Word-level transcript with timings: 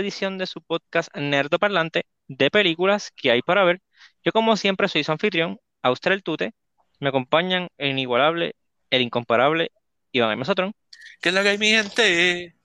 nueva 0.00 0.06
edición 0.06 0.38
de 0.38 0.46
su 0.46 0.62
podcast 0.62 1.14
Nerdo 1.14 1.58
Parlante 1.58 2.06
de 2.26 2.50
películas 2.50 3.12
que 3.14 3.30
hay 3.30 3.42
para 3.42 3.64
ver. 3.64 3.82
Yo 4.24 4.32
como 4.32 4.56
siempre 4.56 4.88
soy 4.88 5.04
su 5.04 5.12
anfitrión, 5.12 5.58
Austral 5.82 6.22
Tute. 6.22 6.54
Me 7.00 7.10
acompañan 7.10 7.68
el 7.76 7.90
inigualable, 7.90 8.54
el 8.88 9.02
incomparable 9.02 9.72
Iván 10.12 10.32
M. 10.32 10.44
Sotrón. 10.46 10.72
¿Qué 11.20 11.28
es 11.28 11.34
lo 11.34 11.42
que 11.42 11.50
hay, 11.50 11.58
mi 11.58 11.68
gente? 11.68 12.56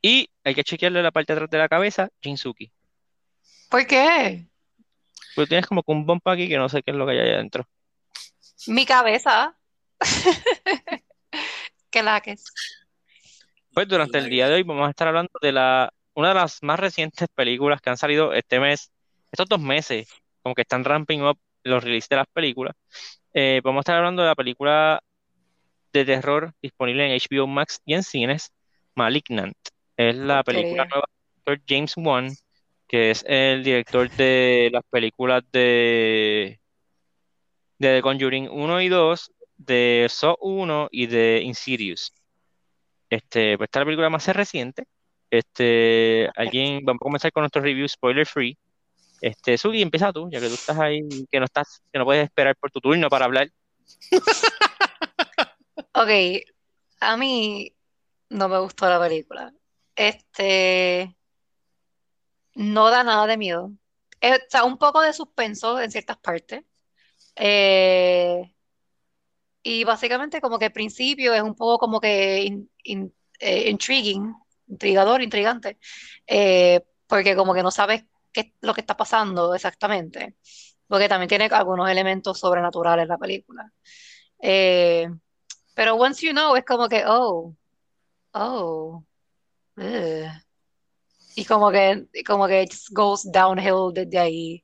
Y 0.00 0.30
hay 0.42 0.54
que 0.54 0.64
chequearle 0.64 1.02
la 1.02 1.10
parte 1.10 1.34
de 1.34 1.36
atrás 1.36 1.50
de 1.50 1.58
la 1.58 1.68
cabeza, 1.68 2.08
Jinsuki. 2.22 2.72
¿Por 3.68 3.86
qué? 3.86 4.46
Porque 5.34 5.48
tienes 5.48 5.66
como 5.66 5.82
que 5.82 5.92
un 5.92 6.06
bomba 6.06 6.32
aquí 6.32 6.48
que 6.48 6.56
no 6.56 6.70
sé 6.70 6.82
qué 6.82 6.92
es 6.92 6.96
lo 6.96 7.04
que 7.04 7.12
hay 7.12 7.18
allá 7.18 7.34
adentro. 7.34 7.68
Mi 8.68 8.86
cabeza. 8.86 9.54
¿Qué 11.90 12.02
la 12.02 12.22
que 12.22 12.32
es? 12.32 12.44
Pues 13.74 13.86
durante 13.86 14.16
el 14.16 14.30
día 14.30 14.48
de 14.48 14.54
hoy 14.54 14.62
vamos 14.62 14.86
a 14.86 14.90
estar 14.90 15.08
hablando 15.08 15.32
de 15.42 15.52
la, 15.52 15.92
una 16.18 16.30
de 16.30 16.34
las 16.34 16.64
más 16.64 16.80
recientes 16.80 17.28
películas 17.32 17.80
que 17.80 17.90
han 17.90 17.96
salido 17.96 18.32
este 18.32 18.58
mes, 18.58 18.90
estos 19.30 19.48
dos 19.48 19.60
meses, 19.60 20.08
como 20.42 20.52
que 20.52 20.62
están 20.62 20.82
ramping 20.82 21.20
up 21.20 21.38
los 21.62 21.84
releases 21.84 22.08
de 22.08 22.16
las 22.16 22.26
películas. 22.26 22.74
Eh, 23.32 23.60
vamos 23.62 23.78
a 23.78 23.82
estar 23.82 23.96
hablando 23.98 24.22
de 24.22 24.28
la 24.28 24.34
película 24.34 25.00
de 25.92 26.04
terror 26.04 26.52
disponible 26.60 27.06
en 27.06 27.12
HBO 27.12 27.46
Max 27.46 27.80
y 27.84 27.94
en 27.94 28.02
cines, 28.02 28.52
Malignant. 28.96 29.56
Es 29.96 30.16
la 30.16 30.42
película 30.42 30.86
nueva 30.86 31.06
de 31.46 31.60
James 31.68 31.94
Wan, 31.96 32.32
que 32.88 33.12
es 33.12 33.24
el 33.28 33.62
director 33.62 34.10
de 34.10 34.70
las 34.72 34.82
películas 34.90 35.44
de, 35.52 36.58
de 37.78 37.94
The 37.94 38.02
Conjuring 38.02 38.48
1 38.50 38.80
y 38.80 38.88
2, 38.88 39.32
de 39.58 40.06
Saw 40.10 40.36
1 40.40 40.88
y 40.90 41.06
de 41.06 41.42
Insidious. 41.44 42.12
Este, 43.08 43.56
pues 43.56 43.68
esta 43.68 43.78
es 43.78 43.80
la 43.82 43.86
película 43.86 44.10
más 44.10 44.26
reciente. 44.26 44.84
Este, 45.30 46.30
alguien, 46.36 46.84
vamos 46.84 47.00
a 47.00 47.04
comenzar 47.04 47.32
con 47.32 47.42
nuestro 47.42 47.62
review 47.62 47.88
spoiler 47.88 48.26
free. 48.26 48.56
Este, 49.20 49.58
Sugi, 49.58 49.82
empieza 49.82 50.12
tú, 50.12 50.28
ya 50.30 50.40
que 50.40 50.48
tú 50.48 50.54
estás 50.54 50.78
ahí, 50.78 51.00
que 51.30 51.38
no 51.38 51.44
estás, 51.44 51.82
que 51.92 51.98
no 51.98 52.04
puedes 52.04 52.24
esperar 52.24 52.56
por 52.56 52.70
tu 52.70 52.80
turno 52.80 53.08
para 53.08 53.24
hablar. 53.24 53.50
Ok, 55.94 56.10
a 57.00 57.16
mí 57.16 57.74
no 58.28 58.48
me 58.48 58.58
gustó 58.60 58.88
la 58.88 59.00
película. 59.00 59.52
Este, 59.96 61.16
no 62.54 62.90
da 62.90 63.02
nada 63.04 63.26
de 63.26 63.36
miedo. 63.36 63.72
Eh, 64.20 64.34
o 64.34 64.38
sea, 64.48 64.64
un 64.64 64.78
poco 64.78 65.00
de 65.00 65.12
suspenso 65.12 65.80
en 65.80 65.90
ciertas 65.90 66.18
partes. 66.18 66.64
Eh, 67.36 68.54
y 69.62 69.84
básicamente 69.84 70.40
como 70.40 70.58
que 70.58 70.66
al 70.66 70.72
principio 70.72 71.34
es 71.34 71.42
un 71.42 71.54
poco 71.54 71.78
como 71.78 72.00
que 72.00 72.46
eh, 73.40 73.70
intriguing, 73.70 74.34
intrigador, 74.68 75.22
intrigante, 75.22 75.78
eh, 76.26 76.84
porque 77.06 77.34
como 77.36 77.54
que 77.54 77.62
no 77.62 77.70
sabes 77.70 78.04
qué 78.32 78.40
es 78.40 78.52
lo 78.60 78.74
que 78.74 78.80
está 78.82 78.96
pasando 78.96 79.54
exactamente, 79.54 80.36
porque 80.86 81.08
también 81.08 81.28
tiene 81.28 81.46
algunos 81.46 81.90
elementos 81.90 82.38
sobrenaturales 82.38 83.08
la 83.08 83.18
película. 83.18 83.72
Eh, 84.40 85.08
pero 85.74 85.96
once 85.96 86.26
you 86.26 86.32
know, 86.32 86.56
es 86.56 86.64
como 86.64 86.88
que, 86.88 87.04
oh, 87.06 87.54
oh. 88.32 89.04
Y 91.36 91.44
como 91.44 91.70
que, 91.70 92.06
como 92.26 92.48
que 92.48 92.66
just 92.68 92.88
goes 92.90 93.30
downhill 93.30 93.92
desde 93.92 94.18
ahí. 94.18 94.62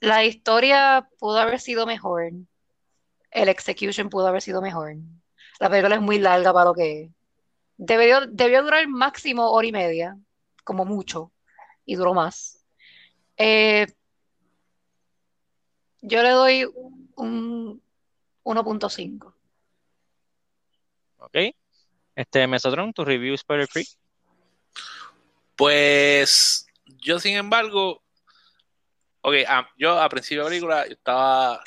La 0.00 0.24
historia 0.24 1.06
pudo 1.18 1.38
haber 1.38 1.60
sido 1.60 1.86
mejor. 1.86 2.32
El 3.30 3.48
execution 3.48 4.08
pudo 4.08 4.26
haber 4.28 4.42
sido 4.42 4.62
mejor. 4.62 4.94
La 5.60 5.68
película 5.70 5.96
es 5.96 6.00
muy 6.00 6.18
larga 6.18 6.52
para 6.52 6.64
lo 6.64 6.74
que. 6.74 7.10
Debió, 7.76 8.26
debió 8.26 8.62
durar 8.62 8.86
máximo 8.88 9.50
hora 9.50 9.66
y 9.66 9.72
media, 9.72 10.16
como 10.64 10.84
mucho, 10.84 11.32
y 11.84 11.96
duró 11.96 12.14
más. 12.14 12.64
Eh, 13.36 13.86
yo 16.00 16.22
le 16.22 16.30
doy 16.30 16.64
un 17.16 17.82
1.5. 18.44 19.34
¿Ok? 21.18 21.36
Este, 22.14 22.46
Mesotron, 22.46 22.92
tu 22.92 23.04
review 23.04 23.36
spoiler 23.36 23.66
free. 23.68 23.86
Pues 25.56 26.66
yo, 26.84 27.18
sin 27.18 27.36
embargo, 27.36 28.02
ok, 29.22 29.34
ah, 29.48 29.68
yo 29.78 29.98
a 30.00 30.08
principio 30.08 30.38
de 30.40 30.44
la 30.44 30.50
película 30.50 30.86
yo 30.86 30.92
estaba, 30.92 31.62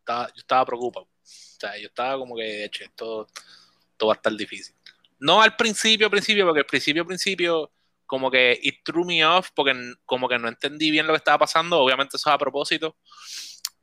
estaba- 0.00 0.28
yo 0.28 0.40
estaba 0.40 0.64
preocupado. 0.66 1.06
O 1.06 1.58
sea, 1.58 1.78
yo 1.78 1.88
estaba 1.88 2.18
como 2.18 2.36
que, 2.36 2.64
eche, 2.64 2.84
esto, 2.84 3.26
esto 3.92 4.06
va 4.06 4.12
a 4.12 4.16
estar 4.16 4.32
difícil. 4.34 4.75
No 5.18 5.40
al 5.42 5.56
principio, 5.56 6.10
principio, 6.10 6.44
porque 6.44 6.60
al 6.60 6.66
principio, 6.66 7.06
principio, 7.06 7.72
como 8.04 8.30
que 8.30 8.58
it 8.62 8.82
threw 8.84 9.04
me 9.04 9.24
off, 9.24 9.50
porque 9.54 9.74
como 10.04 10.28
que 10.28 10.38
no 10.38 10.48
entendí 10.48 10.90
bien 10.90 11.06
lo 11.06 11.12
que 11.12 11.18
estaba 11.18 11.38
pasando. 11.38 11.78
Obviamente 11.80 12.16
eso 12.16 12.28
es 12.28 12.34
a 12.34 12.38
propósito. 12.38 12.96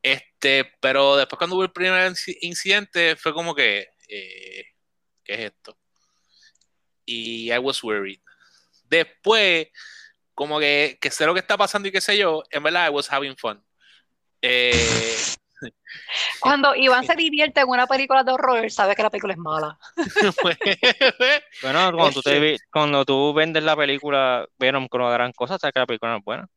Este, 0.01 0.71
pero 0.81 1.16
después 1.16 1.38
cuando 1.38 1.55
hubo 1.55 1.63
el 1.63 1.71
primer 1.71 2.11
inci- 2.11 2.38
incidente, 2.41 3.16
fue 3.16 3.33
como 3.33 3.55
que, 3.55 3.88
eh, 4.09 4.66
¿qué 5.23 5.33
es 5.33 5.39
esto? 5.39 5.77
Y 7.05 7.51
I 7.51 7.57
was 7.57 7.83
worried. 7.83 8.19
Después, 8.85 9.67
como 10.33 10.59
que, 10.59 10.97
que 11.01 11.11
sé 11.11 11.25
lo 11.25 11.33
que 11.33 11.39
está 11.39 11.57
pasando 11.57 11.88
y 11.88 11.91
qué 11.91 12.01
sé 12.01 12.17
yo, 12.17 12.44
en 12.51 12.63
verdad 12.63 12.88
I 12.88 12.89
was 12.89 13.11
having 13.11 13.35
fun. 13.38 13.63
Eh, 14.41 15.17
Cuando 16.40 16.75
Iván 16.75 17.06
se 17.06 17.16
divierte 17.16 17.62
en 17.62 17.69
una 17.69 17.88
película 17.88 18.24
de 18.24 18.31
horror, 18.31 18.69
sabe 18.72 18.96
que 18.96 19.03
la 19.03 19.09
película 19.09 19.34
es 19.34 19.40
mala. 19.40 19.78
pues, 20.41 20.57
Bueno, 21.62 21.91
cuando 21.94 22.12
tú, 22.12 22.22
te 22.22 22.53
Este. 22.53 22.66
cuando 22.72 23.06
tú 23.06 23.34
vendes 23.34 23.63
la 23.63 23.75
película 23.75 24.46
Venom 24.57 24.88
con 24.88 25.01
una 25.01 25.12
gran 25.12 25.31
cosa, 25.34 25.57
sabes 25.57 25.74
que 25.74 25.79
la 25.79 25.85
película 25.88 26.12
no 26.12 26.18
es 26.19 26.24
buena. 26.24 26.47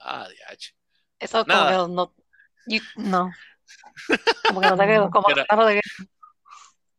ah, 0.00 0.26
diache. 0.28 0.74
Eso 1.18 1.44
Nada. 1.46 1.70
que 1.70 1.76
no, 1.76 1.88
no, 1.88 2.14
you- 2.66 2.82
no. 2.96 3.30
Como 4.48 4.60
que 4.60 4.68
no 4.68 4.76
te 4.76 4.86
quedo, 4.86 5.10
como 5.10 5.26
que 5.28 5.34
Mira. 5.34 5.46
no 5.56 5.66
te 5.66 5.72
quedo. 5.74 6.06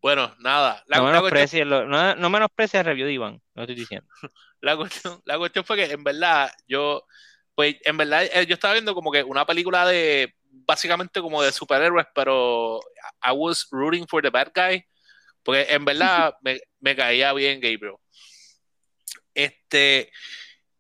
Bueno, 0.02 0.36
nada. 0.40 0.84
La, 0.88 0.98
No 0.98 1.12
la 1.12 1.20
cuestión, 1.20 1.24
menosprecies 1.24 1.66
lo- 1.68 1.86
no, 1.86 2.16
no 2.16 2.30
menosprecies 2.30 2.80
el 2.82 2.86
review 2.86 3.08
de 3.08 3.14
Iván, 3.14 3.42
no 3.56 3.64
estoy 3.64 3.76
diciendo. 3.76 4.08
la 4.62 4.76
cuestión- 4.78 5.22
la 5.26 5.38
cuestión 5.38 5.66
fue 5.66 5.76
que 5.78 5.86
en 5.86 6.04
verdad 6.04 6.52
yo, 6.68 7.06
pues 7.56 7.76
en 7.84 7.98
verdad 7.98 8.24
eh, 8.24 8.46
yo 8.48 8.54
estaba 8.54 8.74
viendo 8.74 8.94
como 8.96 9.12
que 9.12 9.24
una 9.24 9.46
película 9.46 9.86
de, 9.88 10.34
básicamente 10.66 11.22
como 11.22 11.42
de 11.44 11.52
superhéroes, 11.52 12.08
pero 12.16 12.80
I 13.24 13.32
was 13.34 13.68
rooting 13.72 14.08
for 14.08 14.22
the 14.22 14.30
bad 14.30 14.52
guy, 14.56 14.84
porque 15.44 15.66
en 15.70 15.86
verdad 15.86 16.34
me, 16.42 16.60
me 16.80 16.96
caía 16.96 17.34
bien 17.34 17.60
Gabriel. 17.60 17.96
Este, 19.34 20.12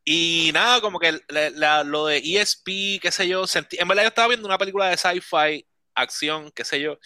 y 0.06 0.52
nada, 0.54 0.82
como 0.82 1.00
que 1.00 1.12
la- 1.30 1.50
la- 1.52 1.84
lo 1.84 2.08
de 2.08 2.18
ESP, 2.20 3.00
qué 3.02 3.12
sé 3.12 3.28
yo, 3.28 3.48
sentí, 3.48 3.78
en 3.80 3.88
verdad 3.88 4.04
yo 4.04 4.10
estaba 4.10 4.28
viendo 4.30 4.48
una 4.48 4.58
película 4.58 4.90
de 4.90 4.98
sci-fi, 4.98 5.66
acción, 5.96 6.52
qué 6.52 6.64
sé 6.64 6.80
yo, 6.82 6.98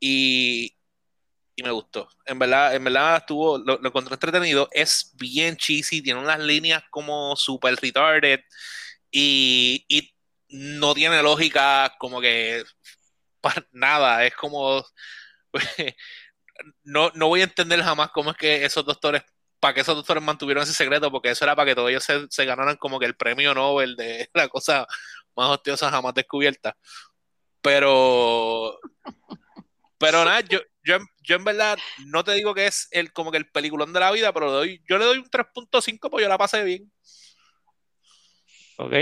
y, 0.00 0.76
y 1.56 1.62
me 1.62 1.70
gustó. 1.70 2.08
En 2.26 2.38
verdad, 2.38 2.74
en 2.74 2.84
verdad 2.84 3.18
estuvo, 3.18 3.58
lo, 3.58 3.78
lo 3.78 3.88
encontré 3.88 4.14
entretenido, 4.14 4.68
es 4.72 5.12
bien 5.16 5.56
cheesy, 5.56 6.02
tiene 6.02 6.20
unas 6.20 6.40
líneas 6.40 6.82
como 6.90 7.36
super 7.36 7.74
retarded 7.76 8.40
y, 9.10 9.84
y 9.88 10.12
no 10.48 10.94
tiene 10.94 11.22
lógica 11.22 11.94
como 11.98 12.20
que 12.20 12.64
para 13.40 13.66
nada, 13.72 14.24
es 14.24 14.34
como 14.34 14.84
no, 16.84 17.10
no 17.14 17.28
voy 17.28 17.40
a 17.40 17.44
entender 17.44 17.82
jamás 17.82 18.10
cómo 18.10 18.30
es 18.30 18.36
que 18.36 18.64
esos 18.64 18.84
doctores, 18.84 19.22
para 19.60 19.74
que 19.74 19.80
esos 19.80 19.96
doctores 19.96 20.22
mantuvieron 20.22 20.62
ese 20.62 20.72
secreto, 20.72 21.10
porque 21.10 21.30
eso 21.30 21.44
era 21.44 21.56
para 21.56 21.70
que 21.70 21.74
todos 21.74 21.90
ellos 21.90 22.04
se, 22.04 22.26
se 22.30 22.44
ganaran 22.44 22.76
como 22.76 22.98
que 22.98 23.06
el 23.06 23.16
premio 23.16 23.54
Nobel 23.54 23.96
de 23.96 24.28
la 24.34 24.48
cosa 24.48 24.86
más 25.36 25.50
hostiosa 25.50 25.90
jamás 25.90 26.14
descubierta. 26.14 26.76
Pero, 27.60 28.78
pero 29.98 30.24
nada, 30.24 30.40
yo, 30.40 30.60
yo, 30.84 30.98
yo 31.22 31.36
en 31.36 31.44
verdad 31.44 31.78
no 32.06 32.24
te 32.24 32.32
digo 32.32 32.54
que 32.54 32.66
es 32.66 32.88
el, 32.92 33.12
como 33.12 33.30
que 33.30 33.38
el 33.38 33.50
peliculón 33.50 33.92
de 33.92 34.00
la 34.00 34.12
vida, 34.12 34.32
pero 34.32 34.50
doy, 34.50 34.82
yo 34.88 34.98
le 34.98 35.04
doy 35.04 35.18
un 35.18 35.28
3.5 35.28 36.10
porque 36.10 36.22
yo 36.22 36.28
la 36.28 36.38
pasé 36.38 36.62
bien. 36.64 36.90
¿Ok? 38.78 38.94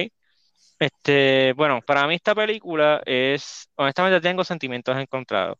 Este, 0.78 1.54
bueno, 1.54 1.80
para 1.82 2.06
mí 2.06 2.14
esta 2.16 2.34
película 2.34 3.02
es, 3.06 3.70
honestamente 3.76 4.20
tengo 4.20 4.44
sentimientos 4.44 4.96
encontrados. 4.98 5.58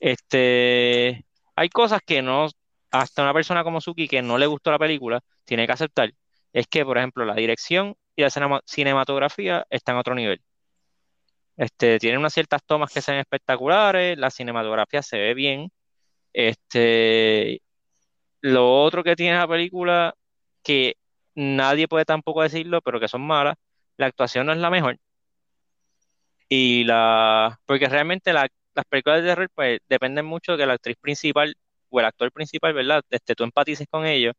Este, 0.00 1.26
hay 1.56 1.68
cosas 1.70 2.00
que 2.06 2.22
no, 2.22 2.48
hasta 2.90 3.22
una 3.22 3.34
persona 3.34 3.64
como 3.64 3.80
Suki 3.80 4.08
que 4.08 4.22
no 4.22 4.38
le 4.38 4.46
gustó 4.46 4.70
la 4.70 4.78
película, 4.78 5.20
tiene 5.44 5.66
que 5.66 5.72
aceptar. 5.72 6.12
Es 6.52 6.66
que, 6.68 6.84
por 6.84 6.98
ejemplo, 6.98 7.24
la 7.24 7.34
dirección 7.34 7.96
y 8.16 8.22
la 8.22 8.30
cinema- 8.30 8.62
cinematografía 8.66 9.66
están 9.70 9.96
a 9.96 10.00
otro 10.00 10.14
nivel. 10.14 10.42
Este, 11.56 11.98
tienen 11.98 12.20
unas 12.20 12.34
ciertas 12.34 12.62
tomas 12.64 12.92
que 12.92 13.02
se 13.02 13.18
espectaculares, 13.18 14.16
la 14.18 14.30
cinematografía 14.30 15.02
se 15.02 15.18
ve 15.18 15.34
bien. 15.34 15.70
Este, 16.32 17.62
lo 18.42 18.82
otro 18.82 19.04
que 19.04 19.16
tiene 19.16 19.38
la 19.38 19.48
película, 19.48 20.14
que 20.62 20.96
nadie 21.34 21.88
puede 21.88 22.04
tampoco 22.04 22.42
decirlo, 22.42 22.80
pero 22.82 23.00
que 23.00 23.08
son 23.08 23.22
malas, 23.22 23.56
la 23.98 24.06
actuación 24.06 24.46
no 24.46 24.52
es 24.52 24.58
la 24.58 24.70
mejor. 24.70 24.98
Y 26.48 26.84
la, 26.84 27.60
porque 27.66 27.88
realmente 27.88 28.32
la- 28.32 28.48
las 28.74 28.84
películas 28.86 29.22
de 29.22 29.28
terror, 29.28 29.50
pues, 29.54 29.80
dependen 29.88 30.24
mucho 30.24 30.52
de 30.52 30.58
que 30.58 30.66
la 30.66 30.74
actriz 30.74 30.96
principal 31.00 31.54
o 31.90 32.00
el 32.00 32.06
actor 32.06 32.32
principal, 32.32 32.72
¿verdad? 32.74 33.02
Este, 33.10 33.34
tú 33.34 33.44
empatices 33.44 33.86
con 33.90 34.06
ellos. 34.06 34.34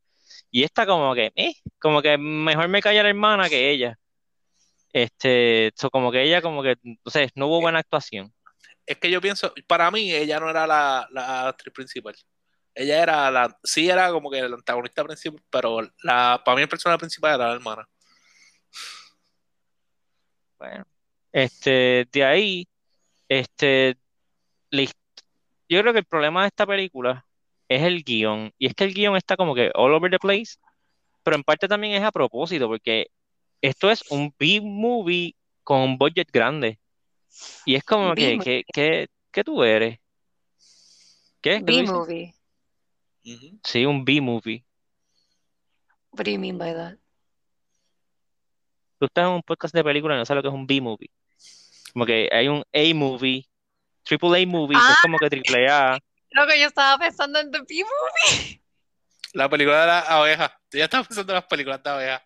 Y 0.51 0.63
esta 0.63 0.85
como 0.85 1.13
que, 1.15 1.31
eh, 1.35 1.53
como 1.79 2.01
que 2.01 2.17
mejor 2.17 2.67
me 2.69 2.81
calla 2.81 3.03
la 3.03 3.09
hermana 3.09 3.49
que 3.49 3.69
ella. 3.71 3.97
Este, 4.93 5.71
so, 5.75 5.89
como 5.89 6.11
que 6.11 6.23
ella 6.23 6.41
como 6.41 6.63
que, 6.63 6.75
entonces, 6.83 7.31
no 7.35 7.47
hubo 7.47 7.61
buena 7.61 7.79
actuación. 7.79 8.33
Es 8.85 8.97
que 8.97 9.11
yo 9.11 9.21
pienso, 9.21 9.53
para 9.67 9.91
mí 9.91 10.11
ella 10.13 10.39
no 10.39 10.49
era 10.49 10.65
la, 10.65 11.07
la 11.11 11.49
actriz 11.49 11.73
principal. 11.73 12.15
Ella 12.73 13.03
era 13.03 13.31
la, 13.31 13.57
sí 13.63 13.89
era 13.89 14.11
como 14.11 14.31
que 14.31 14.39
el 14.39 14.53
antagonista 14.53 15.03
principal, 15.03 15.41
pero 15.49 15.81
la, 16.03 16.41
para 16.43 16.55
mí 16.55 16.61
el 16.63 16.69
personaje 16.69 16.99
principal 16.99 17.35
era 17.35 17.49
la 17.49 17.53
hermana. 17.55 17.87
Bueno, 20.59 20.85
este, 21.31 22.07
de 22.11 22.23
ahí, 22.23 22.67
este, 23.27 23.97
yo 24.71 25.81
creo 25.81 25.93
que 25.93 25.99
el 25.99 26.05
problema 26.05 26.41
de 26.41 26.47
esta 26.47 26.65
película 26.67 27.25
es 27.67 27.83
el 27.83 28.03
guion. 28.03 28.51
Y 28.57 28.67
es 28.67 28.73
que 28.73 28.83
el 28.83 28.93
guion 28.93 29.15
está 29.15 29.37
como 29.37 29.55
que 29.55 29.71
all 29.75 29.93
over 29.93 30.11
the 30.11 30.19
place, 30.19 30.57
pero 31.23 31.37
en 31.37 31.43
parte 31.43 31.67
también 31.67 31.93
es 31.93 32.03
a 32.03 32.11
propósito, 32.11 32.67
porque 32.67 33.07
esto 33.61 33.89
es 33.89 34.03
un 34.11 34.33
B-movie 34.37 35.35
con 35.63 35.81
un 35.81 35.97
budget 35.97 36.29
grande. 36.31 36.79
Y 37.65 37.75
es 37.75 37.83
como 37.83 38.15
que, 38.15 38.37
que, 38.39 38.63
que, 38.73 39.07
¿qué 39.31 39.43
tú 39.43 39.63
eres? 39.63 39.99
¿Qué? 41.41 41.61
B-movie. 41.63 42.33
Sí, 43.63 43.85
un 43.85 44.03
B-movie. 44.03 44.65
What 46.11 46.25
do 46.25 46.31
you 46.31 46.39
mean 46.39 46.57
by 46.57 46.73
that? 46.73 46.97
Tú 48.99 49.05
estás 49.05 49.23
en 49.25 49.31
un 49.31 49.43
podcast 49.43 49.73
de 49.73 49.83
película 49.83 50.15
y 50.15 50.17
no 50.17 50.25
sabes 50.25 50.43
lo 50.43 50.49
que 50.49 50.53
es 50.55 50.59
un 50.59 50.67
B-movie. 50.67 51.09
Como 51.93 52.05
que 52.05 52.29
hay 52.31 52.47
un 52.47 52.63
A-movie, 52.73 53.47
triple 54.03 54.43
A-movie, 54.43 54.77
que 54.77 54.83
es 54.85 54.91
Ah. 54.91 54.97
como 55.01 55.17
que 55.17 55.29
triple 55.29 55.69
A. 55.69 55.97
Lo 56.31 56.45
que 56.45 56.59
yo 56.59 56.67
estaba 56.67 56.97
pensando 56.99 57.39
en 57.39 57.49
The 57.49 57.59
B-movie. 57.59 58.61
La 59.33 59.49
película 59.49 59.81
de 59.81 59.87
la 59.87 59.99
abeja. 60.01 60.59
Tú 60.69 60.77
ya 60.77 60.83
estás 60.85 61.07
pensando 61.07 61.33
en 61.33 61.35
las 61.35 61.45
películas 61.45 61.81
de 61.81 61.89
abeja. 61.89 62.23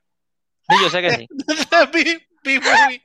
Sí, 0.67 0.75
yo 0.81 0.89
sé 0.89 1.01
que 1.01 1.11
sí. 1.11 1.27
B- 1.93 2.27
B-movie. 2.43 3.01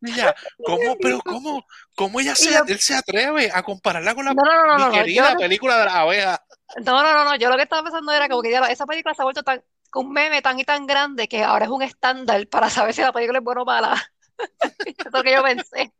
Mira, 0.00 0.34
¿cómo, 0.64 0.96
pero 1.00 1.20
cómo, 1.20 1.64
cómo 1.94 2.20
ella 2.20 2.34
se, 2.34 2.56
él 2.66 2.78
se 2.80 2.94
atreve 2.94 3.50
a 3.52 3.62
compararla 3.62 4.14
con 4.14 4.24
la 4.24 4.34
No, 4.34 4.42
no, 4.44 4.52
no, 4.54 4.66
no, 4.66 4.74
mi 4.76 4.80
no, 4.82 4.88
no. 4.90 4.92
Yo, 4.96 4.98
querida 5.02 5.36
película 5.36 5.78
de 5.78 5.84
la 5.86 6.00
abeja? 6.00 6.44
no, 6.84 7.02
no, 7.02 7.12
no, 7.12 7.24
no. 7.24 7.36
Yo 7.36 7.48
lo 7.48 7.56
que 7.56 7.62
estaba 7.62 7.82
pensando 7.82 8.12
era 8.12 8.28
como 8.28 8.42
que 8.42 8.50
ya 8.50 8.58
esa 8.66 8.86
película 8.86 9.14
se 9.14 9.22
ha 9.22 9.24
vuelto 9.24 9.42
tan, 9.42 9.62
un 9.94 10.12
meme 10.12 10.42
tan 10.42 10.58
y 10.58 10.64
tan 10.64 10.86
grande 10.86 11.28
que 11.28 11.42
ahora 11.42 11.64
es 11.66 11.70
un 11.70 11.82
estándar 11.82 12.46
para 12.48 12.70
saber 12.70 12.94
si 12.94 13.02
la 13.02 13.12
película 13.12 13.38
es 13.38 13.44
buena 13.44 13.62
o 13.62 13.64
mala. 13.64 13.94
Eso 14.86 15.08
es 15.08 15.12
lo 15.12 15.22
que 15.22 15.32
yo 15.32 15.42
pensé. 15.42 15.92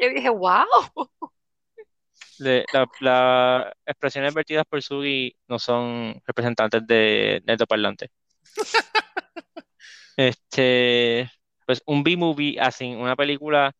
Yo 0.00 0.08
dije, 0.14 0.30
wow. 0.30 0.66
La- 2.38 2.64
las 3.00 3.72
expresiones 3.86 4.34
vertidas 4.34 4.64
por 4.68 4.82
Sugi 4.82 5.34
no 5.48 5.58
son 5.58 6.20
representantes 6.26 6.86
de 6.86 7.42
parlante. 7.68 8.10
Este, 10.16 11.28
pues 11.66 11.82
un 11.86 12.02
B-movie, 12.04 12.58
así, 12.60 12.94
una 12.94 13.16
película 13.16 13.72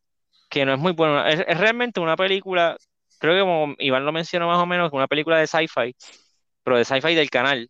que 0.50 0.64
no 0.64 0.74
es 0.74 0.78
muy 0.80 0.92
buena. 0.92 1.28
Es, 1.30 1.44
es 1.46 1.58
realmente 1.58 2.00
una 2.00 2.16
película, 2.16 2.76
creo 3.18 3.34
que 3.34 3.40
como 3.40 3.74
Iván 3.78 4.04
lo 4.04 4.12
mencionó 4.12 4.48
más 4.48 4.58
o 4.62 4.66
menos, 4.66 4.92
una 4.92 5.08
película 5.08 5.38
de 5.38 5.46
sci-fi, 5.46 5.94
pero 6.64 6.78
de 6.78 6.84
sci-fi 6.84 7.14
del 7.14 7.30
canal, 7.30 7.68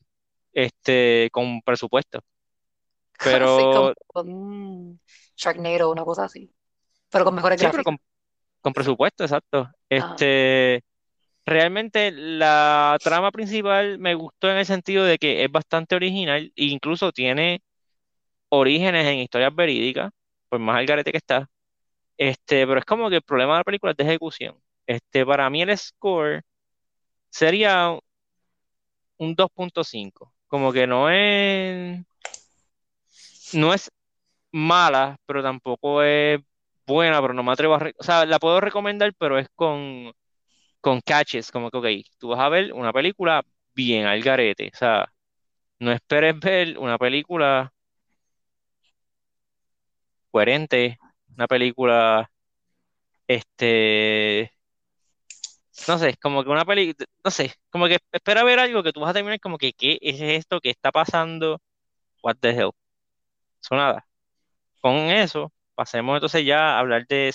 este, 0.55 1.29
con 1.33 1.61
presupuesto. 1.63 2.21
Pero- 3.19 3.57
como 3.73 3.95
con 4.07 5.01
Sharknado, 5.37 5.91
una 5.91 6.05
cosa 6.05 6.25
así. 6.25 6.51
Pero 7.11 7.25
con 7.25 7.35
mejores 7.35 7.61
Sí, 7.61 7.67
pero 7.71 7.85
con, 7.85 7.99
con 8.61 8.73
presupuesto, 8.73 9.25
exacto. 9.25 9.71
Este, 9.89 10.83
realmente 11.45 12.11
la 12.11 12.97
trama 13.03 13.31
principal 13.31 13.99
me 13.99 14.15
gustó 14.15 14.51
en 14.51 14.57
el 14.57 14.67
sentido 14.67 15.05
de 15.05 15.19
que 15.19 15.45
es 15.45 15.51
bastante 15.51 15.95
original 15.95 16.53
e 16.57 16.65
incluso 16.65 17.13
tiene 17.13 17.63
orígenes 18.49 19.07
en 19.07 19.19
historias 19.19 19.55
verídicas, 19.55 20.11
por 20.49 20.59
más 20.59 20.79
al 20.79 20.87
garete 20.87 21.13
que 21.13 21.19
está. 21.19 21.49
Este, 22.17 22.67
pero 22.67 22.79
es 22.79 22.85
como 22.85 23.09
que 23.11 23.17
el 23.17 23.23
problema 23.23 23.55
de 23.55 23.59
la 23.61 23.65
película 23.65 23.93
es 23.93 23.97
de 23.97 24.05
ejecución. 24.05 24.57
Este, 24.87 25.25
para 25.25 25.49
mí 25.51 25.63
el 25.63 25.77
score 25.77 26.43
sería 27.31 27.99
un 29.19 29.37
2.5. 29.37 30.34
Como 30.49 30.73
que 30.73 30.87
no 30.87 31.11
es, 31.11 32.05
no 33.53 33.73
es 33.75 33.91
mala, 34.53 35.19
pero 35.27 35.43
tampoco 35.43 36.03
es 36.03 36.41
buena, 36.87 37.21
pero 37.23 37.35
no 37.35 37.43
me 37.43 37.53
atrevo 37.53 37.75
a... 37.77 37.93
o 37.99 38.05
sea, 38.05 38.27
la 38.27 38.39
puedo 38.39 38.61
recomendar, 38.61 39.15
pero 39.19 39.39
es 39.39 39.49
con, 39.57 40.13
con 40.81 41.01
catches, 41.03 41.53
como 41.53 41.71
que, 41.71 41.79
ok, 41.79 41.87
tú 42.19 42.29
vas 42.31 42.41
a 42.41 42.49
ver 42.49 42.73
una 42.75 42.93
película 42.93 43.45
bien 43.75 44.07
al 44.07 44.23
garete, 44.23 44.71
o 44.75 44.77
sea, 44.79 45.13
no 45.81 45.93
esperes 45.93 46.39
ver 46.41 46.79
una 46.79 46.99
película 46.99 47.73
coherente, 50.31 50.99
una 51.37 51.47
película, 51.47 52.31
este, 53.29 54.54
no 55.89 55.99
sé, 55.99 56.17
como 56.23 56.45
que 56.45 56.51
una 56.51 56.65
película, 56.65 57.07
no 57.25 57.31
sé, 57.31 57.55
como 57.71 57.87
que 57.87 57.99
espera 58.13 58.45
ver 58.45 58.59
algo 58.59 58.83
que 58.83 58.93
tú 58.93 59.01
vas 59.01 59.11
a 59.11 59.15
terminar 59.15 59.41
como 59.41 59.59
que, 59.59 59.73
¿qué 59.73 59.99
es 60.01 60.21
esto 60.21 60.61
que 60.61 60.71
está 60.71 60.93
pasando? 60.93 61.61
What 62.23 62.37
the 62.41 62.51
hell? 62.51 62.71
Eso 63.63 63.77
nada. 63.77 64.07
Con 64.81 64.95
eso, 64.97 65.53
pasemos 65.75 66.17
entonces 66.17 66.45
ya 66.47 66.77
a 66.77 66.81
hablar 66.81 67.07
de 67.09 67.33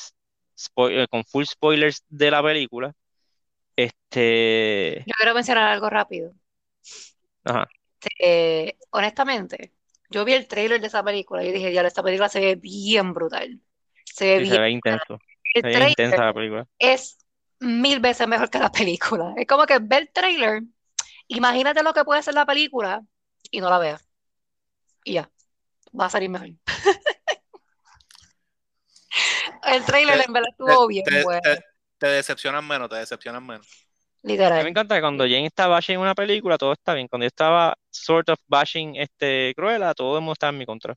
eh, 0.89 1.07
con 1.09 1.23
full 1.25 1.45
spoilers 1.45 2.03
de 2.09 2.31
la 2.31 2.43
película. 2.43 2.93
Este, 3.75 5.05
Yo 5.05 5.13
quiero 5.17 5.33
mencionar 5.33 5.67
algo 5.73 5.89
rápido. 5.89 6.33
ajá, 7.45 7.67
Eh, 8.19 8.77
honestamente, 8.91 9.73
yo 10.09 10.25
vi 10.25 10.33
el 10.33 10.47
trailer 10.47 10.79
de 10.81 10.87
esa 10.87 11.03
película 11.03 11.43
y 11.43 11.51
dije, 11.51 11.73
ya, 11.73 11.81
esta 11.81 12.03
película 12.03 12.29
se 12.29 12.39
ve 12.39 12.55
bien 12.55 13.13
brutal. 13.13 13.61
Se 14.05 14.25
ve 14.25 14.37
sí, 14.37 14.45
se 14.45 14.57
bien. 14.57 14.59
ve 14.59 14.71
intenso, 14.71 15.17
El 15.53 15.63
se 15.63 15.79
ve 15.79 15.89
intensa 15.89 16.25
la 16.25 16.33
película. 16.33 16.67
es 16.79 17.19
mil 17.59 17.99
veces 17.99 18.27
mejor 18.27 18.49
que 18.49 18.59
la 18.59 18.71
película. 18.71 19.33
Es 19.37 19.47
como 19.47 19.65
que 19.65 19.79
ver 19.79 20.03
el 20.03 20.11
trailer, 20.11 20.63
imagínate 21.27 21.83
lo 21.83 21.93
que 21.93 22.05
puede 22.05 22.23
ser 22.23 22.33
la 22.35 22.45
película 22.45 23.01
y 23.51 23.59
no 23.61 23.69
la 23.69 23.79
veas. 23.79 24.07
Y 25.03 25.13
ya, 25.13 25.29
va 25.99 26.05
a 26.05 26.09
salir 26.09 26.29
mejor. 26.29 26.49
El 29.63 29.83
trailer 29.85 30.17
Te- 30.19 30.25
en 30.25 30.33
verdad 30.33 30.49
estuvo 30.51 30.87
bien 30.87 31.03
te, 31.05 31.23
bueno, 31.23 31.41
te- 31.41 31.63
te 31.97 32.07
decepcionan 32.07 32.65
menos, 32.67 32.89
te 32.89 32.95
decepcionan 32.97 33.45
menos. 33.45 33.67
A 34.53 34.57
mí 34.59 34.63
me 34.63 34.65
literal. 34.65 34.67
encanta 34.69 34.95
que 34.95 35.01
cuando 35.01 35.23
Jane 35.25 35.45
está 35.47 35.67
bashing 35.67 35.97
una 35.99 36.15
película, 36.15 36.57
todo 36.57 36.71
está 36.73 36.93
bien. 36.93 37.07
Cuando 37.07 37.23
yo 37.25 37.27
estaba 37.27 37.75
sort 37.89 38.29
of 38.29 38.37
bashing 38.47 38.95
este 38.97 39.53
Cruella, 39.55 39.93
todo 39.93 40.15
el 40.17 40.21
mundo 40.21 40.33
estaba 40.33 40.51
en 40.51 40.57
mi 40.59 40.65
contra. 40.65 40.95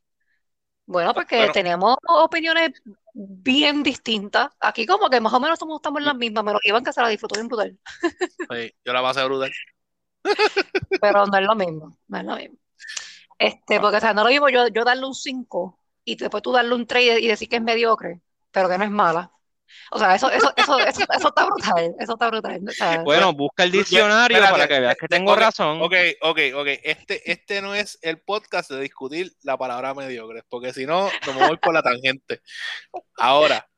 Bueno, 0.87 1.15
porque 1.15 1.37
Bueno. 1.37 1.53
tenemos 1.53 1.97
opiniones 2.07 2.73
bien 3.15 3.83
distintas. 3.83 4.49
Aquí 4.61 4.87
como 4.87 5.09
que 5.09 5.21
más 5.21 5.33
o 5.33 5.41
menos 5.41 5.59
somos, 5.59 5.77
estamos 5.77 6.01
en 6.01 6.07
las 6.07 6.17
mismas, 6.17 6.45
pero 6.45 6.59
Iván 6.65 6.85
que 6.85 6.93
se 6.93 7.01
la 7.03 7.09
disfrutó 7.09 7.37
bien 7.37 7.49
brutal. 7.49 7.79
Sí, 8.51 8.73
yo 8.85 8.93
la 8.93 9.03
pasé 9.03 9.25
brutal. 9.25 9.51
Pero 11.01 11.27
no 11.27 11.37
es 11.39 11.45
lo 11.47 11.55
mismo, 11.55 11.97
no 12.09 12.19
es 12.19 12.25
lo 12.25 12.37
mismo. 12.37 12.57
Este, 13.39 13.81
porque 13.81 13.99
o 13.99 14.01
sea, 14.01 14.15
no 14.15 14.23
es 14.23 14.27
lo 14.27 14.31
mismo 14.33 14.51
yo, 14.51 14.69
yo 14.69 14.85
darle 14.85 15.07
un 15.07 15.15
5 15.15 15.81
y 16.05 16.17
después 16.17 16.43
tú 16.43 16.53
darle 16.53 16.75
un 16.75 16.87
3 16.87 17.21
y 17.21 17.29
decir 17.29 17.49
que 17.49 17.57
es 17.57 17.63
mediocre, 17.63 18.23
pero 18.53 18.69
que 18.69 18.79
no 18.79 18.85
es 18.85 18.91
mala. 18.91 19.33
O 19.91 19.99
sea, 19.99 20.15
eso, 20.15 20.31
eso, 20.31 20.53
eso, 20.57 20.79
eso, 20.79 21.01
eso 21.03 21.29
está 21.29 21.45
brutal, 21.45 21.95
eso 21.99 22.13
está 22.15 22.29
brutal. 22.29 22.61
O 22.67 22.73
sea, 22.73 23.03
Bueno, 23.03 23.33
busca 23.33 23.65
el 23.65 23.73
diccionario 23.73 24.37
espérate, 24.37 24.53
para 24.53 24.69
que 24.69 24.81
veas 24.81 24.97
que 24.97 25.09
tengo 25.09 25.37
razón. 25.37 25.83
Ok, 25.83 25.95
ok, 26.23 26.39
ok. 26.55 26.69
Este, 26.83 27.31
este 27.31 27.61
no 27.61 27.75
es 27.75 27.99
el 28.03 28.21
podcast 28.21 28.71
de 28.71 28.81
discutir 28.81 29.33
la 29.43 29.57
palabra 29.57 29.95
mediocre, 29.95 30.43
porque 30.49 30.73
si 30.73 30.87
no, 30.87 31.11
nos 31.27 31.49
voy 31.49 31.57
por 31.59 31.75
la 31.75 31.83
tangente. 31.83 32.41
Ahora, 33.19 33.69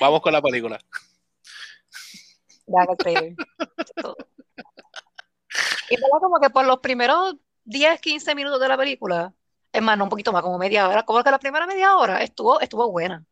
vamos 0.00 0.20
con 0.20 0.32
la 0.32 0.42
película. 0.42 0.78
trailer. 2.98 3.34
Todo. 3.96 4.16
Y 5.90 5.96
verdad 5.96 6.18
como 6.20 6.40
que 6.40 6.50
por 6.50 6.64
los 6.64 6.78
primeros 6.80 7.36
10, 7.64 8.00
15 8.00 8.34
minutos 8.34 8.60
de 8.60 8.68
la 8.68 8.76
película, 8.76 9.32
es 9.72 9.82
más, 9.82 9.98
no 9.98 10.04
un 10.04 10.10
poquito 10.10 10.32
más, 10.32 10.42
como 10.42 10.58
media 10.58 10.88
hora, 10.88 11.02
como 11.04 11.22
que 11.22 11.30
la 11.30 11.38
primera 11.38 11.66
media 11.66 11.96
hora 11.96 12.22
estuvo, 12.22 12.60
estuvo 12.60 12.90
buena. 12.90 13.24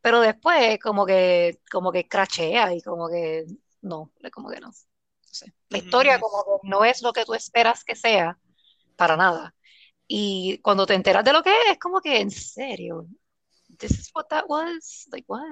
Pero 0.00 0.20
después 0.20 0.78
como 0.80 1.06
que, 1.06 1.60
como 1.70 1.92
que 1.92 2.08
crachea 2.08 2.74
y 2.74 2.82
como 2.82 3.08
que 3.08 3.44
no, 3.82 4.12
como 4.32 4.50
que 4.50 4.60
no. 4.60 4.68
No 4.68 4.74
sé. 5.30 5.52
La 5.68 5.78
historia 5.78 6.18
como 6.20 6.44
que 6.44 6.68
no 6.68 6.84
es 6.84 7.02
lo 7.02 7.12
que 7.12 7.24
tú 7.24 7.34
esperas 7.34 7.84
que 7.84 7.96
sea, 7.96 8.38
para 8.96 9.16
nada. 9.16 9.54
Y 10.08 10.58
cuando 10.62 10.86
te 10.86 10.94
enteras 10.94 11.24
de 11.24 11.32
lo 11.32 11.42
que 11.42 11.50
es, 11.50 11.72
es 11.72 11.78
como 11.78 12.00
que 12.00 12.20
en 12.20 12.30
serio, 12.30 13.06
this 13.78 13.92
is 13.92 14.10
what 14.14 14.26
that 14.28 14.44
was, 14.48 15.06
like 15.12 15.24
what? 15.28 15.42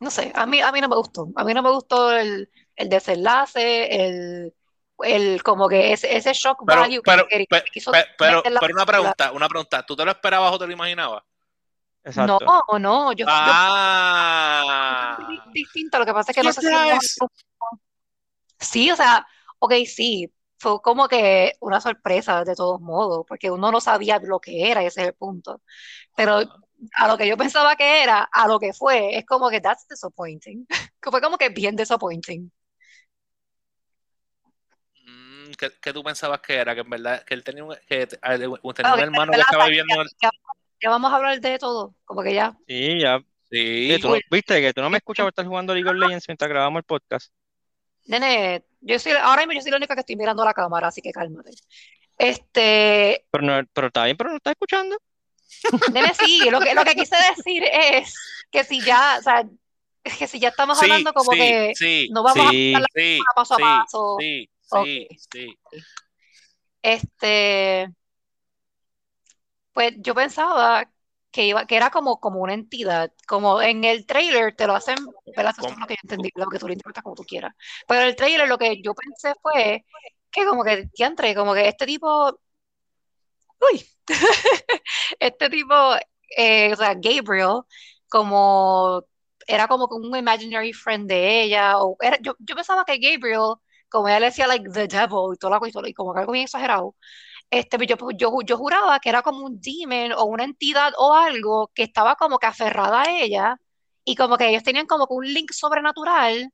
No 0.00 0.10
sé, 0.10 0.32
a 0.34 0.46
mí, 0.46 0.60
a 0.60 0.72
mí 0.72 0.80
no 0.80 0.88
me 0.88 0.96
gustó. 0.96 1.28
A 1.36 1.44
mí 1.44 1.54
no 1.54 1.62
me 1.62 1.70
gustó 1.70 2.12
el, 2.16 2.50
el 2.76 2.88
desenlace, 2.88 4.06
el, 4.06 4.54
el 5.00 5.42
como 5.42 5.68
que 5.68 5.92
ese, 5.92 6.16
ese 6.16 6.32
shock 6.34 6.58
Pero, 6.66 6.82
value 6.82 7.02
que, 7.02 7.12
pero, 7.12 7.26
que 7.28 7.46
quiso 7.72 7.92
pe- 7.92 8.06
pero, 8.18 8.42
pero 8.42 8.74
una 8.74 8.86
película. 8.86 8.86
pregunta, 8.86 9.32
una 9.32 9.48
pregunta. 9.48 9.82
¿Tú 9.86 9.96
te 9.96 10.04
lo 10.04 10.10
esperabas 10.10 10.52
o 10.52 10.58
te 10.58 10.66
lo 10.66 10.72
imaginabas? 10.72 11.22
Exacto. 12.04 12.38
No, 12.44 12.78
no, 12.78 13.12
yo, 13.12 13.26
Ah. 13.28 15.16
di- 15.28 15.40
distinto. 15.52 15.98
Lo 15.98 16.06
que 16.06 16.12
pasa 16.12 16.32
es 16.32 16.36
que 16.36 16.42
no 16.42 16.52
sé 16.52 16.60
si. 16.60 16.68
Sí, 18.60 18.90
o 18.90 18.96
sea, 18.96 19.26
ok, 19.58 19.72
sí, 19.86 20.32
fue 20.58 20.80
como 20.82 21.08
que 21.08 21.54
una 21.60 21.80
sorpresa 21.80 22.44
de 22.44 22.54
todos 22.54 22.80
modos, 22.80 23.24
porque 23.28 23.50
uno 23.50 23.70
no 23.70 23.80
sabía 23.80 24.18
lo 24.20 24.40
que 24.40 24.70
era, 24.70 24.82
ese 24.82 25.02
es 25.02 25.08
el 25.08 25.14
punto. 25.14 25.62
Pero 26.16 26.40
a 26.94 27.08
lo 27.08 27.16
que 27.16 27.26
yo 27.26 27.36
pensaba 27.36 27.76
que 27.76 28.02
era, 28.02 28.22
a 28.32 28.48
lo 28.48 28.58
que 28.58 28.72
fue, 28.72 29.16
es 29.18 29.24
como 29.26 29.50
que 29.50 29.60
that's 29.60 29.86
disappointing. 29.88 30.66
Que 30.66 30.68
fue 31.10 31.20
como 31.20 31.38
que 31.38 31.48
bien 31.50 31.76
disappointing. 31.76 32.50
Mm, 35.06 35.52
¿Qué, 35.58 35.70
qué 35.80 35.92
tú 35.92 36.02
pensabas 36.02 36.40
que 36.40 36.54
era? 36.56 36.74
Que 36.74 36.80
en 36.80 36.90
verdad, 36.90 37.22
que 37.24 37.34
él 37.34 37.44
tenía 37.44 37.64
un, 37.64 37.74
que, 37.88 38.06
tenía 38.06 38.18
Ah, 38.22 38.34
un 38.94 39.00
ok, 39.00 39.00
hermano 39.00 39.32
que 39.32 39.40
estaba 39.40 39.66
viviendo. 39.66 39.94
Ya, 40.84 40.90
vamos 40.90 41.12
a 41.12 41.16
hablar 41.16 41.40
de 41.40 41.58
todo, 41.58 41.94
como 42.04 42.22
que 42.22 42.34
ya. 42.34 42.56
Sí, 42.68 43.00
ya. 43.00 43.20
Sí, 43.50 43.86
Oye, 43.90 43.98
tú 44.00 44.08
no- 44.08 44.18
¿Viste 44.30 44.60
que 44.60 44.72
tú 44.72 44.80
no 44.80 44.90
me 44.90 44.98
escuchas 44.98 45.24
por 45.24 45.30
estar 45.30 45.46
jugando 45.46 45.74
League 45.74 45.88
of 45.88 45.96
Legends 45.96 46.24
mientras 46.28 46.48
grabamos 46.48 46.80
el 46.80 46.84
podcast? 46.84 47.32
Nene, 48.06 48.64
yo 48.80 48.98
soy, 48.98 49.12
ahora 49.12 49.42
mismo 49.42 49.54
yo 49.54 49.60
soy 49.62 49.70
la 49.70 49.76
única 49.78 49.94
que 49.94 50.00
estoy 50.00 50.16
mirando 50.16 50.44
la 50.44 50.52
cámara, 50.52 50.88
así 50.88 51.00
que 51.00 51.10
cálmate. 51.12 51.50
Este, 52.18 53.24
Pero, 53.30 53.44
no, 53.44 53.62
pero 53.72 53.86
está 53.88 54.04
bien, 54.04 54.16
pero 54.16 54.30
no 54.30 54.36
estás 54.36 54.52
escuchando. 54.52 54.96
nene, 55.92 56.14
sí, 56.14 56.48
lo 56.50 56.60
que, 56.60 56.74
lo 56.74 56.84
que 56.84 56.94
quise 56.94 57.16
decir 57.36 57.62
es 57.64 58.14
que 58.50 58.64
si 58.64 58.80
ya, 58.80 59.16
o 59.18 59.22
sea, 59.22 59.44
que 60.18 60.26
si 60.26 60.38
ya 60.40 60.48
estamos 60.48 60.78
sí, 60.78 60.84
hablando 60.84 61.12
como 61.12 61.32
sí, 61.32 61.38
que 61.38 61.72
sí, 61.74 62.08
no 62.12 62.22
vamos 62.22 62.46
Sí. 62.50 62.74
a 62.74 62.78
pasar 62.78 62.80
la 62.82 62.86
sí, 62.86 62.92
película 62.94 63.30
paso 63.34 63.54
a 63.54 63.58
paso. 63.58 64.16
sí, 64.20 64.50
Ok. 64.70 64.84
sí, 64.86 65.08
sí. 65.32 65.58
Este, 66.82 67.88
pues 69.74 69.94
yo 69.98 70.14
pensaba 70.14 70.90
que 71.30 71.46
iba, 71.46 71.66
que 71.66 71.76
era 71.76 71.90
como, 71.90 72.20
como 72.20 72.40
una 72.40 72.54
entidad, 72.54 73.12
como 73.26 73.60
en 73.60 73.84
el 73.84 74.06
trailer 74.06 74.54
te 74.56 74.66
lo 74.68 74.74
hacen, 74.76 74.96
¿verdad? 75.36 75.52
Eso 75.58 75.68
es 75.68 75.78
lo 75.78 75.86
que 75.86 75.94
yo 75.94 76.00
entendí, 76.04 76.30
lo 76.36 76.46
que 76.46 76.58
tú 76.58 76.68
lo 76.68 76.72
interpretas 76.74 77.02
como 77.02 77.16
tú 77.16 77.24
quieras. 77.24 77.54
Pero 77.88 78.02
en 78.02 78.08
el 78.08 78.16
trailer 78.16 78.48
lo 78.48 78.58
que 78.58 78.80
yo 78.82 78.94
pensé 78.94 79.34
fue 79.42 79.84
que 80.30 80.44
como 80.46 80.64
que, 80.64 80.88
diantre, 80.94 81.34
como 81.34 81.54
que 81.54 81.68
este 81.68 81.86
tipo, 81.86 82.38
uy, 83.72 83.84
este 85.20 85.50
tipo, 85.50 85.74
eh, 86.36 86.72
o 86.72 86.76
sea, 86.76 86.94
Gabriel, 86.94 87.62
como 88.08 89.04
era 89.46 89.68
como 89.68 89.86
un 89.90 90.16
imaginary 90.16 90.72
friend 90.72 91.08
de 91.08 91.42
ella, 91.42 91.78
o 91.78 91.96
era, 92.00 92.18
yo, 92.22 92.34
yo 92.38 92.54
pensaba 92.54 92.84
que 92.84 92.98
Gabriel, 92.98 93.54
como 93.88 94.08
ella 94.08 94.20
le 94.20 94.26
decía, 94.26 94.46
like, 94.46 94.70
the 94.70 94.86
devil, 94.88 95.34
y 95.34 95.38
toda 95.38 95.52
la 95.54 95.60
cosa, 95.60 95.80
y 95.86 95.94
como 95.94 96.14
que 96.14 96.20
algo 96.20 96.32
bien 96.32 96.44
exagerado, 96.44 96.96
este, 97.50 97.78
yo, 97.86 97.96
yo, 98.16 98.32
yo 98.44 98.56
juraba 98.58 98.98
que 99.00 99.08
era 99.08 99.22
como 99.22 99.44
un 99.46 99.60
demon 99.60 100.12
o 100.12 100.24
una 100.24 100.44
entidad 100.44 100.92
o 100.98 101.14
algo 101.14 101.70
que 101.74 101.84
estaba 101.84 102.16
como 102.16 102.38
que 102.38 102.46
aferrada 102.46 103.02
a 103.02 103.10
ella, 103.20 103.56
y 104.04 104.16
como 104.16 104.36
que 104.36 104.48
ellos 104.48 104.62
tenían 104.62 104.86
como 104.86 105.06
que 105.06 105.14
un 105.14 105.32
link 105.32 105.52
sobrenatural, 105.52 106.50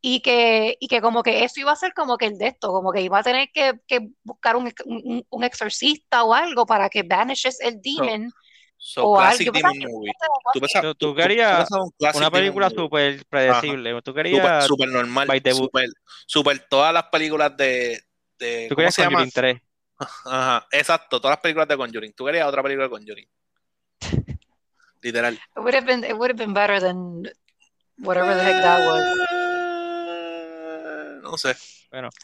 y 0.00 0.20
que, 0.20 0.76
y 0.80 0.88
que 0.88 1.00
como 1.00 1.22
que 1.22 1.44
eso 1.44 1.60
iba 1.60 1.72
a 1.72 1.76
ser 1.76 1.94
como 1.94 2.18
que 2.18 2.26
el 2.26 2.36
de 2.38 2.48
esto, 2.48 2.68
como 2.72 2.92
que 2.92 3.00
iba 3.00 3.18
a 3.18 3.22
tener 3.22 3.48
que, 3.52 3.72
que 3.86 4.08
buscar 4.22 4.54
un, 4.56 4.70
un, 4.84 5.26
un 5.28 5.44
exorcista 5.44 6.24
o 6.24 6.34
algo 6.34 6.66
para 6.66 6.88
que 6.90 7.02
vanishes 7.02 7.58
el 7.60 7.80
demon. 7.80 8.30
So, 8.76 9.06
o 9.06 9.18
algo. 9.18 9.30
classic 9.30 9.52
pensaba 9.52 9.72
demon 9.72 9.92
movie. 9.92 10.12
algo 10.20 10.34
Tú 10.42 10.48
así. 10.50 10.60
pensabas, 10.60 10.82
Tú- 10.82 10.92
tú 10.92 10.98
tú- 10.98 11.08
tú 11.08 11.14
querías 11.16 11.70
un 11.70 11.92
Una 12.14 12.30
película 12.30 12.68
súper 12.70 13.24
predecible. 13.30 13.92
Tú 14.02 14.12
Super, 14.12 14.14
querías 14.14 14.66
super 14.66 14.88
normal, 14.88 15.28
super, 15.54 15.88
super 16.26 16.68
todas 16.68 16.92
las 16.92 17.04
películas 17.04 17.56
de, 17.56 18.02
de 18.38 18.66
Tú 18.68 18.74
¿cómo 18.74 18.76
querías 18.76 18.94
se 18.94 19.02
llama? 19.02 19.18
Conjuring 19.18 19.32
3. 19.32 19.62
Ajá, 20.24 20.66
exacto, 20.70 21.20
todas 21.20 21.36
las 21.36 21.40
películas 21.40 21.68
de 21.68 21.76
Conjuring. 21.76 22.12
Tú 22.14 22.24
querías 22.24 22.46
otra 22.46 22.62
película 22.62 22.84
de 22.84 22.90
Conjuring. 22.90 23.28
Literal. 25.02 25.34
It 25.34 25.40
would 25.56 25.74
have 25.74 25.86
been, 25.86 26.04
it 26.04 26.14
would 26.14 26.30
have 26.30 26.38
been 26.38 26.54
better 26.54 26.80
than 26.80 27.24
whatever 27.98 28.34
the 28.34 28.42
heck 28.42 28.62
that 28.62 28.86
was. 28.86 29.04
No 31.22 31.36
sé. 31.38 31.54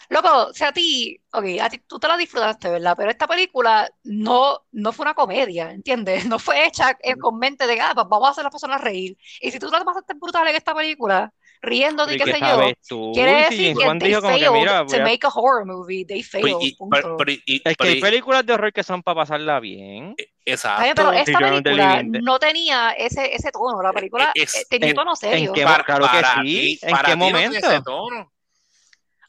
Loco, 0.09 0.49
o 0.49 0.53
sea, 0.53 0.69
a 0.69 0.73
ti, 0.73 1.21
ok, 1.33 1.45
a 1.61 1.69
ti 1.71 1.79
tú 1.87 1.99
te 1.99 2.09
la 2.09 2.17
disfrutaste, 2.17 2.69
¿verdad? 2.71 2.95
Pero 2.97 3.11
esta 3.11 3.27
película 3.29 3.89
no, 4.03 4.67
no 4.73 4.93
fue 4.93 5.05
una 5.05 5.15
comedia, 5.15 5.71
¿entiendes? 5.71 6.27
No 6.27 6.39
fue 6.39 6.67
hecha 6.67 6.99
con 7.21 7.39
mente 7.39 7.67
de, 7.67 7.81
ah, 7.81 7.93
pues 7.95 8.07
vamos 8.09 8.29
a 8.29 8.31
hacer 8.33 8.43
a 8.43 8.45
las 8.45 8.53
personas 8.53 8.81
reír. 8.81 9.17
Y 9.41 9.51
si 9.51 9.59
tú 9.59 9.69
la 9.71 9.85
pasaste 9.85 10.15
brutal 10.15 10.49
en 10.49 10.57
esta 10.57 10.75
película, 10.75 11.33
riéndote 11.63 12.13
y 12.13 12.17
¿Y 12.17 12.19
qué 12.19 12.33
sé 12.33 12.41
yo, 12.41 12.73
tú? 12.89 13.13
quiere 13.13 13.33
decir 13.43 13.77
que 13.77 13.85
they 13.85 13.85
como 13.85 13.99
que, 14.01 14.21
failed 14.21 14.51
mira, 14.53 14.87
to 14.87 14.97
a- 14.97 14.99
make 15.01 15.21
a 15.27 15.29
horror 15.29 15.67
movie. 15.67 16.05
They 16.07 16.25
Pero, 16.31 16.43
failed, 16.47 16.57
y- 16.67 16.75
punto. 16.77 16.97
pero- 16.97 17.17
pero- 17.19 17.33
y- 17.33 17.43
Es 17.57 17.63
que 17.63 17.75
pero- 17.79 17.91
hay 17.91 18.01
películas 18.01 18.47
de 18.47 18.53
horror 18.55 18.73
que 18.73 18.83
son 18.83 19.03
para 19.03 19.17
pasarla 19.17 19.61
bien. 19.61 20.15
Pero 20.17 20.31
exacto. 20.47 20.85
esta 20.85 21.03
Yo 21.03 21.11
no 21.51 21.63
te 21.63 21.63
película 21.71 22.03
no 22.03 22.39
tenía 22.39 22.91
ese, 22.93 23.35
ese 23.35 23.51
tono. 23.53 23.83
La 23.83 23.93
película 23.93 24.33
Es- 24.35 24.55
eh, 24.57 24.67
tenía 24.71 24.87
un 24.87 24.91
en- 24.91 24.97
tono 24.97 25.17
serio. 25.17 25.53
qué- 25.53 25.65
Para, 25.65 25.85
claro 25.85 26.07
que 26.07 26.21
para 26.21 26.35
sí. 26.35 26.41
ti, 26.43 26.79
¿En 26.83 26.91
para 26.91 27.05
qué 27.09 27.13
ti 27.13 27.19
no 27.19 27.25
momento? 27.27 27.59
ese 27.59 27.83
tono. 27.83 28.33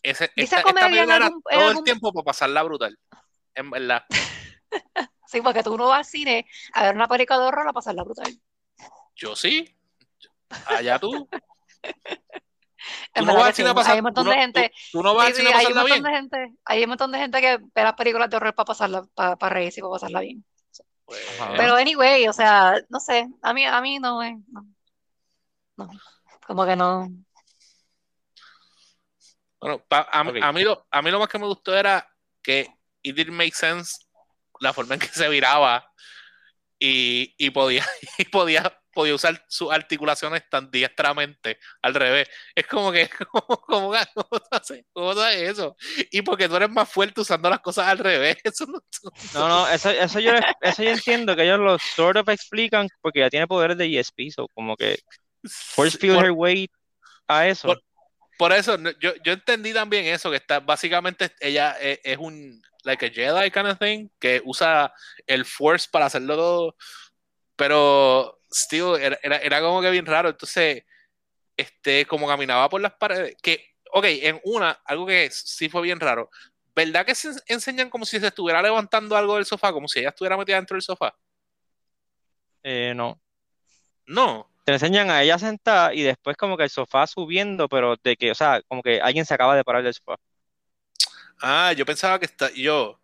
Ese, 0.03 0.23
esta, 0.35 0.41
esta 0.41 0.61
comedia 0.63 0.87
en 0.87 0.91
película 0.93 1.15
era 1.17 1.25
algún- 1.25 1.43
en 1.49 1.57
todo 1.59 1.67
algún- 1.67 1.77
el 1.79 1.83
tiempo 1.83 2.13
para 2.13 2.23
pasarla 2.25 2.63
brutal. 2.63 2.97
En 3.55 3.69
verdad. 3.69 4.03
Sí, 5.27 5.39
porque 5.41 5.63
tú 5.63 5.77
no 5.77 5.87
vas 5.87 5.99
al 5.99 6.05
cine 6.05 6.45
a 6.73 6.83
ver 6.83 6.95
una 6.95 7.07
película 7.07 7.39
de 7.39 7.45
horror 7.45 7.65
a 7.65 7.71
pasarla 7.71 8.03
brutal. 8.03 8.33
Yo 9.15 9.33
sí. 9.33 9.73
Allá 10.65 10.99
tú. 10.99 11.29
Tú 13.13 13.25
no 13.25 13.35
vas 13.35 13.55
sí, 13.55 13.57
cine 13.57 13.69
a 13.69 13.71
hay 13.71 13.75
pasar. 13.75 13.97
un 13.97 14.03
montón 14.03 14.25
de 14.27 14.33
gente. 14.35 14.69
tú- 14.91 14.99
tú 14.99 15.03
no 15.03 15.13
vas 15.15 15.25
Sí, 15.27 15.31
al 15.31 15.35
sí, 15.35 15.41
cine 15.43 15.53
a 15.53 15.57
hay 15.57 15.65
un 15.65 15.73
pasarla 15.73 15.81
montón 15.81 16.03
bien. 16.03 16.03
de 16.13 16.17
gente, 16.19 16.57
hay 16.65 16.83
un 16.83 16.89
montón 16.89 17.11
de 17.11 17.17
gente 17.19 17.41
que 17.41 17.57
ve 17.57 17.83
las 17.83 17.93
películas 17.93 18.29
de 18.29 18.37
horror 18.37 18.55
para 18.55 18.65
pasarla, 18.65 19.03
para, 19.13 19.35
para 19.35 19.53
reírse 19.55 19.79
y 19.79 19.83
para 19.83 19.91
pasarla 19.91 20.19
bien. 20.21 20.45
Pues. 21.05 21.19
Pero 21.57 21.75
anyway, 21.75 22.27
o 22.27 22.33
sea, 22.33 22.75
no 22.89 22.99
sé, 22.99 23.27
a 23.41 23.53
mí, 23.53 23.65
a 23.65 23.81
mí 23.81 23.99
no 23.99 24.19
me, 24.19 24.39
no, 24.51 24.65
no, 25.77 25.89
como 26.47 26.65
que 26.65 26.75
no. 26.75 27.07
Bueno, 29.59 29.83
pa- 29.87 30.07
a, 30.11 30.23
mí- 30.23 30.31
Ok. 30.31 30.37
a, 30.41 30.51
mí 30.53 30.63
lo, 30.63 30.87
a 30.89 31.01
mí 31.01 31.11
lo 31.11 31.19
más 31.19 31.27
que 31.29 31.37
me 31.37 31.45
gustó 31.45 31.75
era 31.75 32.07
que 32.41 32.67
it 33.03 33.15
didn't 33.15 33.35
make 33.35 33.53
sense 33.53 34.05
la 34.59 34.73
forma 34.73 34.95
en 34.95 34.99
que 35.01 35.07
se 35.07 35.27
viraba 35.29 35.85
y, 36.79 37.35
y 37.37 37.49
podía, 37.51 37.85
y 38.17 38.25
podía, 38.25 38.80
podía 38.93 39.15
usar 39.15 39.43
sus 39.47 39.71
articulaciones 39.71 40.43
tan 40.49 40.69
diestramente 40.69 41.59
al 41.81 41.93
revés. 41.93 42.29
Es 42.55 42.67
como 42.67 42.91
que, 42.91 43.09
¿cómo, 43.31 43.61
cómo, 43.61 43.93
cómo 44.93 45.23
eso? 45.23 45.75
Y 46.11 46.21
porque 46.21 46.47
tú 46.47 46.55
eres 46.55 46.69
más 46.69 46.89
fuerte 46.89 47.21
usando 47.21 47.49
las 47.49 47.59
cosas 47.59 47.87
al 47.87 47.97
revés. 47.97 48.37
Eso 48.43 48.65
no, 48.65 48.81
No, 49.33 49.47
no, 49.47 49.69
eso, 49.69 49.89
eso, 49.89 50.19
yo, 50.19 50.33
eso 50.61 50.83
yo 50.83 50.91
entiendo 50.91 51.35
que 51.35 51.43
ellos 51.43 51.59
lo 51.59 51.77
sort 51.79 52.17
of 52.17 52.29
explican 52.29 52.87
porque 53.01 53.19
ya 53.19 53.29
tiene 53.29 53.47
poderes 53.47 53.77
de 53.77 53.99
ESP, 53.99 54.31
so 54.33 54.47
como 54.49 54.75
que 54.75 54.99
force 55.75 55.97
field 55.97 56.15
por, 56.15 56.25
her 56.25 56.31
way 56.31 56.69
a 57.27 57.47
eso. 57.47 57.67
por- 57.67 57.83
por 58.37 58.53
eso, 58.53 58.75
yo, 58.99 59.13
yo 59.23 59.33
entendí 59.33 59.71
también 59.71 60.05
eso, 60.07 60.31
que 60.31 60.37
está 60.37 60.59
básicamente 60.59 61.31
ella 61.39 61.77
es, 61.79 61.99
es 62.03 62.17
un 62.17 62.59
like 62.83 63.05
a 63.05 63.09
Jedi 63.09 63.51
kind 63.51 63.67
of 63.67 63.77
thing, 63.77 64.09
que 64.19 64.41
usa 64.43 64.91
el 65.27 65.45
Force 65.45 65.87
para 65.91 66.07
hacerlo 66.07 66.35
todo, 66.35 66.75
pero 67.55 68.40
still, 68.53 68.95
era, 68.99 69.17
era, 69.23 69.37
era 69.37 69.61
como 69.61 69.81
que 69.81 69.89
bien 69.89 70.05
raro. 70.05 70.29
Entonces, 70.29 70.83
este, 71.57 72.05
como 72.05 72.27
caminaba 72.27 72.69
por 72.69 72.81
las 72.81 72.93
paredes, 72.93 73.35
que, 73.41 73.75
ok, 73.93 74.05
en 74.07 74.41
una, 74.43 74.71
algo 74.85 75.05
que 75.05 75.29
sí 75.31 75.69
fue 75.69 75.81
bien 75.81 75.99
raro, 75.99 76.29
¿verdad 76.75 77.05
que 77.05 77.15
se 77.15 77.31
enseñan 77.47 77.89
como 77.89 78.05
si 78.05 78.19
se 78.19 78.27
estuviera 78.27 78.61
levantando 78.61 79.15
algo 79.15 79.35
del 79.35 79.45
sofá, 79.45 79.71
como 79.71 79.87
si 79.87 79.99
ella 79.99 80.09
estuviera 80.09 80.37
metida 80.37 80.55
dentro 80.55 80.75
del 80.75 80.81
sofá? 80.81 81.15
Eh, 82.63 82.93
no. 82.95 83.19
No. 84.05 84.49
Te 84.63 84.73
enseñan 84.73 85.09
a 85.09 85.23
ella 85.23 85.39
sentada 85.39 85.93
y 85.93 86.03
después 86.03 86.37
como 86.37 86.55
que 86.55 86.63
el 86.63 86.69
sofá 86.69 87.07
subiendo, 87.07 87.67
pero 87.67 87.95
de 88.03 88.15
que, 88.15 88.31
o 88.31 88.35
sea, 88.35 88.61
como 88.67 88.83
que 88.83 89.01
alguien 89.01 89.25
se 89.25 89.33
acaba 89.33 89.55
de 89.55 89.63
parar 89.63 89.83
del 89.83 89.93
sofá. 89.93 90.17
Ah, 91.41 91.73
yo 91.73 91.85
pensaba 91.85 92.19
que 92.19 92.25
está, 92.25 92.51
yo, 92.51 93.00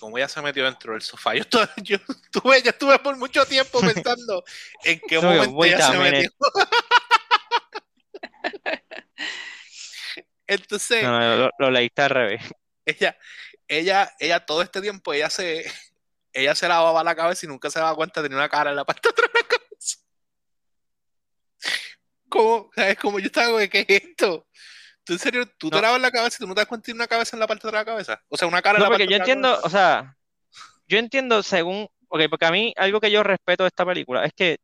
como 0.00 0.18
ella 0.18 0.28
se 0.28 0.42
metió 0.42 0.64
dentro 0.64 0.92
del 0.92 1.02
sofá, 1.02 1.34
yo, 1.34 1.40
estuve, 1.42 1.68
yo, 1.82 1.96
estuve, 1.96 2.62
yo 2.62 2.70
estuve 2.70 2.98
por 2.98 3.16
mucho 3.16 3.44
tiempo 3.46 3.80
pensando 3.80 4.44
en 4.84 5.00
qué 5.08 5.20
momento 5.20 5.64
ella 5.64 5.90
se 5.90 5.98
metió. 5.98 6.30
Entonces, 10.46 11.02
No, 11.02 11.18
no, 11.18 11.36
lo, 11.36 11.50
lo 11.58 11.70
leíste 11.70 12.02
al 12.02 12.10
revés. 12.10 12.42
ella, 12.84 13.16
ella, 13.68 14.14
ella 14.20 14.46
todo 14.46 14.62
este 14.62 14.80
tiempo, 14.80 15.12
ella 15.12 15.28
se, 15.28 15.64
ella 16.32 16.54
se 16.54 16.68
lavaba 16.68 17.02
la 17.02 17.16
cabeza 17.16 17.46
y 17.46 17.48
nunca 17.48 17.68
se 17.70 17.80
daba 17.80 17.96
cuenta, 17.96 18.22
tenía 18.22 18.38
una 18.38 18.48
cara 18.48 18.70
en 18.70 18.76
la 18.76 18.84
parte 18.84 19.08
de 19.08 19.10
atrás 19.10 19.30
de 19.32 19.40
la 19.40 19.48
cabeza. 19.48 19.98
Como, 22.28 22.70
¿sabes? 22.74 22.96
Como 22.98 23.18
yo 23.18 23.26
estaba, 23.26 23.66
¿qué 23.66 23.84
es 23.88 24.02
esto? 24.02 24.46
¿Tú 25.06 25.12
en 25.14 25.18
serio, 25.20 25.46
tú 25.58 25.70
te 25.70 25.80
lavas 25.80 26.00
la 26.00 26.10
cabeza 26.10 26.36
y 26.38 26.40
tú 26.44 26.48
no 26.48 26.54
te 26.54 26.60
das 26.60 26.68
cuenta 26.68 26.84
tiene 26.86 26.98
una 26.98 27.06
cabeza 27.06 27.36
en 27.36 27.40
la 27.40 27.46
parte 27.46 27.66
de 27.66 27.72
de 27.72 27.78
la 27.78 27.84
cabeza? 27.84 28.20
O 28.28 28.36
sea, 28.36 28.48
una 28.48 28.60
cara 28.62 28.78
en 28.78 28.82
No, 28.82 28.84
la 28.84 28.90
parte 28.90 29.04
porque 29.04 29.12
yo 29.12 29.18
de 29.18 29.18
de 29.18 29.18
la 29.18 29.24
entiendo, 29.24 29.48
cabeza. 29.50 29.66
o 29.66 29.70
sea, 29.70 30.16
yo 30.88 30.98
entiendo 30.98 31.42
según, 31.42 31.88
ok, 32.08 32.20
porque 32.30 32.46
a 32.46 32.50
mí 32.52 32.74
algo 32.76 33.00
que 33.00 33.10
yo 33.10 33.22
respeto 33.22 33.64
de 33.64 33.68
esta 33.68 33.86
película 33.86 34.24
es 34.24 34.32
que 34.34 34.58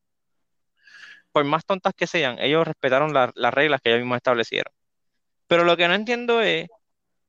por 1.33 1.45
más 1.45 1.65
tontas 1.65 1.95
que 1.97 2.07
sean, 2.07 2.39
ellos 2.39 2.67
respetaron 2.67 3.13
la- 3.15 3.33
las 3.35 3.55
reglas 3.55 3.81
que 3.81 3.91
ellos 3.91 4.01
mismos 4.01 4.17
establecieron. 4.17 4.73
Pero 5.49 5.65
lo 5.65 5.77
que 5.77 5.89
no 5.89 5.95
entiendo 5.95 6.43
es, 6.43 6.69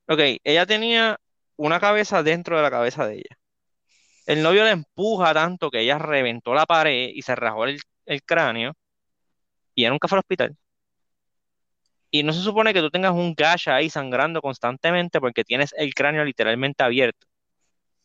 ok, 0.07 0.19
ella 0.43 0.65
tenía 0.65 1.19
una 1.57 1.79
cabeza 1.79 2.23
dentro 2.23 2.57
de 2.57 2.63
la 2.63 2.71
cabeza 2.71 3.07
de 3.07 3.15
ella. 3.15 3.37
El 4.25 4.43
novio 4.43 4.63
la 4.63 4.71
empuja 4.71 5.33
tanto 5.33 5.71
que 5.71 5.81
ella 5.81 5.97
reventó 5.99 6.53
la 6.53 6.65
pared 6.65 7.09
y 7.13 7.21
se 7.21 7.35
rajó 7.35 7.65
el, 7.65 7.79
el 8.05 8.23
cráneo 8.23 8.73
y 9.75 9.83
ella 9.83 9.91
nunca 9.91 10.07
fue 10.07 10.17
al 10.17 10.21
hospital. 10.21 10.57
Y 12.15 12.21
no 12.21 12.31
se 12.31 12.41
supone 12.41 12.75
que 12.75 12.79
tú 12.79 12.91
tengas 12.91 13.11
un 13.13 13.33
gash 13.33 13.69
ahí 13.69 13.89
sangrando 13.89 14.39
constantemente 14.39 15.19
porque 15.19 15.43
tienes 15.43 15.73
el 15.75 15.95
cráneo 15.95 16.23
literalmente 16.23 16.83
abierto. 16.83 17.25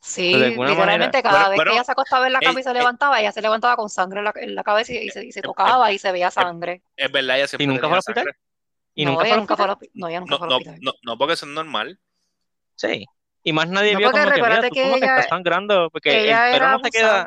Sí, 0.01 0.33
literalmente 0.33 0.75
manera- 0.79 1.11
cada 1.23 1.49
vez 1.51 1.61
que 1.63 1.73
ella 1.75 1.85
se 1.85 1.93
acostaba 1.93 2.27
en 2.27 2.33
la 2.33 2.41
cama 2.41 2.59
y 2.59 2.63
se 2.63 2.71
eh, 2.71 2.73
eh, 2.73 2.75
levantaba, 2.77 3.21
ella 3.21 3.33
se 3.33 3.43
levantaba 3.43 3.77
con 3.77 3.91
sangre 3.91 4.21
en 4.21 4.25
la, 4.25 4.33
en 4.37 4.55
la 4.55 4.65
cabeza 4.65 4.95
y, 4.95 4.97
y 4.97 5.11
se, 5.11 5.27
y 5.27 5.31
se 5.33 5.41
eh, 5.41 5.43
tocaba 5.43 5.93
y 5.93 5.99
se 5.99 6.11
veía 6.11 6.31
sangre. 6.31 6.81
Es 6.97 7.13
verdad, 7.13 7.37
ella 7.37 7.49
siempre 7.49 7.65
¿Y 7.65 7.67
nunca 7.67 7.83
fue 7.83 7.93
al 7.93 7.99
hospital? 7.99 8.37
Y 8.95 9.05
no, 9.05 9.11
nunca 9.11 9.27
ella 9.27 9.37
nunca 9.37 9.57
fue 9.57 9.65
al 9.67 9.71
hospital. 9.73 9.91
hospi- 9.93 10.01
no, 10.01 10.09
ella 10.09 10.21
nunca 10.21 10.31
No, 10.33 10.39
fue 10.39 10.47
al 10.47 10.53
hospital. 10.55 10.79
no, 10.81 10.93
no, 11.03 11.19
porque 11.19 11.35
eso 11.35 11.45
es 11.45 11.53
normal. 11.53 12.01
Sí. 12.77 13.05
Y 13.43 13.53
más 13.53 13.69
nadie 13.69 13.93
No, 13.93 13.99
vio 13.99 14.11
como 14.11 14.25
que, 14.33 14.43
mira, 14.43 14.63
tú 14.63 14.75
que 14.75 14.83
como 14.85 14.95
que 14.95 15.05
ella- 15.05 15.17
estás 15.17 15.29
sangrando, 15.29 15.91
porque 15.91 16.19
el 16.19 16.27
Ella 16.29 16.49
pelo 16.51 16.69
no 16.71 16.81
se 16.83 16.91
queda... 16.91 17.27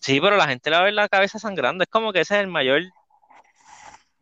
Sí, 0.00 0.22
pero 0.22 0.36
la 0.38 0.48
gente 0.48 0.70
la 0.70 0.80
ve 0.80 0.90
la 0.90 1.08
cabeza 1.10 1.38
sangrando. 1.38 1.84
Es 1.84 1.90
como 1.90 2.14
que 2.14 2.20
ese 2.20 2.36
es 2.36 2.40
el 2.40 2.46
mayor 2.46 2.80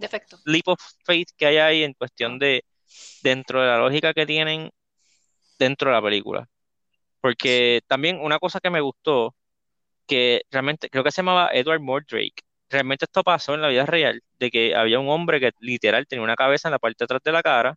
Defecto. 0.01 0.39
leap 0.47 0.67
of 0.69 0.81
faith 1.05 1.29
que 1.37 1.47
hay 1.47 1.59
ahí 1.59 1.85
en 1.85 1.93
cuestión 1.93 2.39
de 2.39 2.65
dentro 3.23 3.61
de 3.61 3.69
la 3.69 3.79
lógica 3.79 4.15
que 4.15 4.27
tienen 4.27 4.71
dentro 5.59 5.91
de 5.91 5.97
la 5.97 6.03
película. 6.03 6.49
Porque 7.21 7.83
también 7.87 8.19
una 8.21 8.39
cosa 8.39 8.61
que 8.61 8.71
me 8.71 8.81
gustó, 8.81 9.35
que 10.07 10.43
realmente 10.51 10.89
creo 10.89 11.05
que 11.05 11.13
se 11.13 11.19
llamaba 11.19 11.51
Edward 11.53 11.81
Mordrake. 11.81 12.43
Realmente 12.71 13.05
esto 13.05 13.23
pasó 13.23 13.55
en 13.55 13.63
la 13.63 13.69
vida 13.69 13.85
real, 13.85 14.23
de 14.39 14.51
que 14.51 14.75
había 14.75 14.99
un 14.99 15.09
hombre 15.11 15.39
que 15.39 15.51
literal 15.61 16.07
tenía 16.07 16.25
una 16.25 16.37
cabeza 16.37 16.69
en 16.69 16.73
la 16.73 16.79
parte 16.79 16.97
de 17.01 17.05
atrás 17.05 17.23
de 17.23 17.33
la 17.33 17.43
cara 17.43 17.77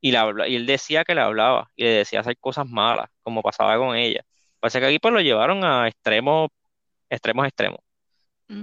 y, 0.00 0.12
la, 0.12 0.46
y 0.46 0.56
él 0.56 0.66
decía 0.66 1.04
que 1.04 1.14
le 1.14 1.22
hablaba 1.22 1.70
y 1.74 1.84
le 1.84 1.90
decía 1.90 2.20
hacer 2.20 2.38
cosas 2.38 2.68
malas, 2.68 3.08
como 3.22 3.42
pasaba 3.42 3.76
con 3.78 3.96
ella. 3.96 4.22
Pasa 4.60 4.78
que 4.78 4.86
aquí 4.86 4.98
pues 4.98 5.14
lo 5.14 5.20
llevaron 5.20 5.64
a 5.64 5.88
extremos, 5.88 6.50
extremos, 7.08 7.46
extremos. 7.46 7.80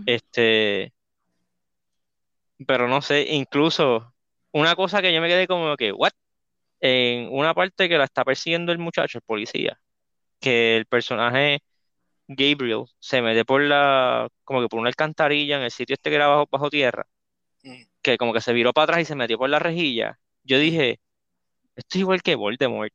Este, 0.05 0.93
pero 2.67 2.87
no 2.87 3.01
sé, 3.01 3.25
incluso 3.29 4.13
una 4.51 4.75
cosa 4.75 5.01
que 5.01 5.13
yo 5.13 5.21
me 5.21 5.27
quedé 5.27 5.47
como 5.47 5.75
que, 5.77 5.91
¿what? 5.91 6.11
En 6.79 7.29
una 7.31 7.53
parte 7.53 7.87
que 7.87 7.97
la 7.97 8.05
está 8.05 8.23
persiguiendo 8.25 8.71
el 8.71 8.79
muchacho, 8.79 9.17
el 9.19 9.23
policía, 9.23 9.79
que 10.39 10.77
el 10.77 10.85
personaje 10.85 11.59
Gabriel 12.27 12.85
se 12.99 13.21
mete 13.21 13.45
por 13.45 13.61
la, 13.61 14.27
como 14.43 14.61
que 14.61 14.67
por 14.67 14.79
una 14.79 14.89
alcantarilla 14.89 15.57
en 15.57 15.63
el 15.63 15.71
sitio 15.71 15.93
este 15.93 16.09
que 16.09 16.15
era 16.15 16.27
bajo, 16.27 16.47
bajo 16.51 16.69
tierra, 16.69 17.05
Mm. 17.63 17.83
que 18.01 18.17
como 18.17 18.33
que 18.33 18.41
se 18.41 18.53
viró 18.53 18.73
para 18.73 18.85
atrás 18.85 19.01
y 19.01 19.05
se 19.05 19.15
metió 19.15 19.37
por 19.37 19.47
la 19.49 19.59
rejilla. 19.59 20.17
Yo 20.43 20.57
dije, 20.57 20.99
esto 21.75 21.89
es 21.91 21.95
igual 21.97 22.23
que 22.23 22.33
Voldemort. 22.33 22.93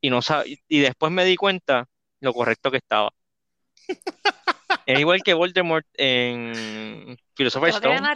Y 0.00 0.10
no 0.10 0.18
sab- 0.22 0.44
y 0.66 0.80
después 0.80 1.12
me 1.12 1.24
di 1.24 1.36
cuenta 1.36 1.86
lo 2.18 2.32
correcto 2.32 2.72
que 2.72 2.78
estaba. 2.78 3.10
Es 4.86 4.98
igual 4.98 5.22
que 5.22 5.34
Voldemort 5.34 5.86
en 5.94 7.16
Philosopher's 7.34 7.78
¿Que 7.78 7.86
no 7.88 7.92
tiene 7.92 7.96
Stone. 7.96 8.08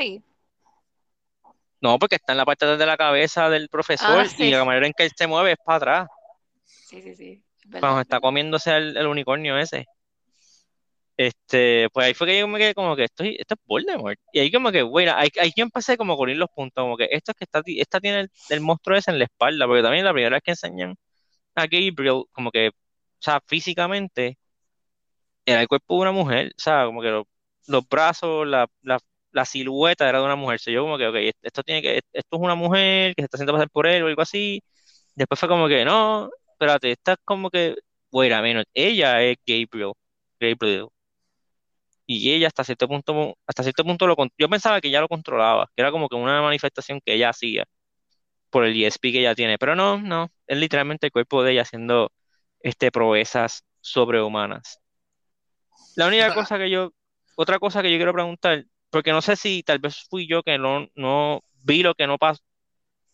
No, 1.86 1.98
porque 2.00 2.16
está 2.16 2.32
en 2.32 2.38
la 2.38 2.44
parte 2.44 2.66
de 2.66 2.86
la 2.86 2.96
cabeza 2.96 3.48
del 3.48 3.68
profesor 3.68 4.22
Ah, 4.24 4.28
sí. 4.28 4.44
y 4.44 4.50
la 4.50 4.64
manera 4.64 4.86
en 4.86 4.92
que 4.92 5.04
él 5.04 5.12
se 5.16 5.26
mueve 5.28 5.52
es 5.52 5.58
para 5.64 5.76
atrás, 5.76 6.08
Sí, 6.64 7.00
sí, 7.00 7.14
sí. 7.14 7.44
es 7.72 7.80
cuando 7.80 8.00
está 8.00 8.18
comiéndose 8.20 8.74
el, 8.76 8.96
el 8.96 9.06
unicornio 9.06 9.56
ese. 9.58 9.86
Este, 11.16 11.88
pues 11.92 12.06
ahí 12.06 12.14
fue 12.14 12.26
que 12.26 12.38
yo 12.40 12.46
me 12.48 12.58
quedé 12.58 12.74
como 12.74 12.94
que 12.94 13.04
esto, 13.04 13.24
esto 13.24 13.54
es 13.54 13.60
Voldemort. 13.64 14.18
Y 14.32 14.40
ahí 14.40 14.50
como 14.52 14.70
que, 14.70 14.82
bueno, 14.82 15.12
ahí, 15.16 15.28
ahí 15.40 15.50
yo 15.56 15.62
empecé 15.62 15.96
como 15.96 16.12
a 16.12 16.16
unir 16.16 16.36
los 16.36 16.50
puntos, 16.50 16.82
como 16.82 16.96
que 16.96 17.08
esto 17.10 17.32
es 17.32 17.36
que 17.38 17.44
está, 17.44 17.62
esta 17.64 18.00
tiene 18.00 18.20
el, 18.20 18.30
el 18.50 18.60
monstruo 18.60 18.96
ese 18.98 19.10
en 19.12 19.18
la 19.18 19.24
espalda, 19.24 19.66
porque 19.66 19.82
también 19.82 20.04
la 20.04 20.12
primera 20.12 20.36
vez 20.36 20.42
que 20.42 20.50
enseñan 20.50 20.94
a 21.54 21.62
Gabriel, 21.62 22.24
como 22.32 22.50
que, 22.50 22.68
o 22.68 22.72
sea, 23.20 23.40
físicamente, 23.46 24.36
era 25.46 25.60
el 25.62 25.68
cuerpo 25.68 25.94
de 25.94 26.00
una 26.02 26.12
mujer, 26.12 26.48
o 26.48 26.60
sea, 26.60 26.84
como 26.84 27.00
que 27.00 27.08
lo- 27.08 27.26
los 27.68 27.88
brazos, 27.88 28.46
la, 28.46 28.68
la, 28.82 28.98
la 29.36 29.44
silueta 29.44 30.08
era 30.08 30.20
de 30.20 30.24
una 30.24 30.36
mujer. 30.36 30.58
So, 30.60 30.70
yo 30.70 30.82
como 30.82 30.98
que, 30.98 31.06
ok, 31.08 31.16
esto 31.42 31.62
tiene 31.62 31.82
que, 31.82 31.98
esto 32.12 32.36
es 32.36 32.42
una 32.42 32.54
mujer 32.54 33.14
que 33.14 33.22
se 33.22 33.24
está 33.26 33.36
haciendo 33.36 33.52
pasar 33.52 33.70
por 33.70 33.86
él 33.86 34.02
o 34.02 34.06
algo 34.08 34.22
así. 34.22 34.62
Después 35.14 35.38
fue 35.40 35.48
como 35.48 35.68
que, 35.68 35.84
no, 35.84 36.30
espérate, 36.52 36.92
esta 36.92 37.12
es 37.14 37.18
como 37.24 37.50
que, 37.50 37.76
bueno, 38.10 38.40
menos, 38.42 38.64
ella 38.74 39.22
es 39.22 39.36
Gabriel, 39.46 39.92
Gabriel. 40.40 40.88
Y 42.06 42.32
ella 42.32 42.46
hasta 42.46 42.64
cierto 42.64 42.88
punto, 42.88 43.36
hasta 43.46 43.62
cierto 43.62 43.84
punto 43.84 44.06
lo, 44.06 44.16
yo 44.38 44.48
pensaba 44.48 44.80
que 44.80 44.88
ella 44.88 45.00
lo 45.00 45.08
controlaba, 45.08 45.68
que 45.74 45.82
era 45.82 45.90
como 45.90 46.08
que 46.08 46.16
una 46.16 46.40
manifestación 46.40 47.00
que 47.04 47.14
ella 47.14 47.30
hacía 47.30 47.64
por 48.50 48.64
el 48.64 48.82
ESP 48.82 49.12
que 49.12 49.20
ella 49.20 49.34
tiene, 49.34 49.58
pero 49.58 49.74
no, 49.76 49.98
no, 49.98 50.30
es 50.46 50.58
literalmente 50.58 51.06
el 51.08 51.12
cuerpo 51.12 51.42
de 51.42 51.52
ella 51.52 51.62
haciendo 51.62 52.12
este 52.60 52.90
proezas 52.92 53.64
sobrehumanas. 53.80 54.80
La 55.96 56.06
única 56.06 56.32
cosa 56.34 56.58
que 56.58 56.70
yo, 56.70 56.92
otra 57.36 57.58
cosa 57.58 57.82
que 57.82 57.90
yo 57.90 57.98
quiero 57.98 58.12
preguntar, 58.14 58.64
porque 58.90 59.12
no 59.12 59.22
sé 59.22 59.36
si 59.36 59.62
tal 59.62 59.78
vez 59.78 60.06
fui 60.10 60.26
yo 60.28 60.42
que 60.42 60.58
no, 60.58 60.88
no 60.94 61.42
vi 61.64 61.82
lo 61.82 61.94
que 61.94 62.06
no 62.06 62.18
pasó, 62.18 62.42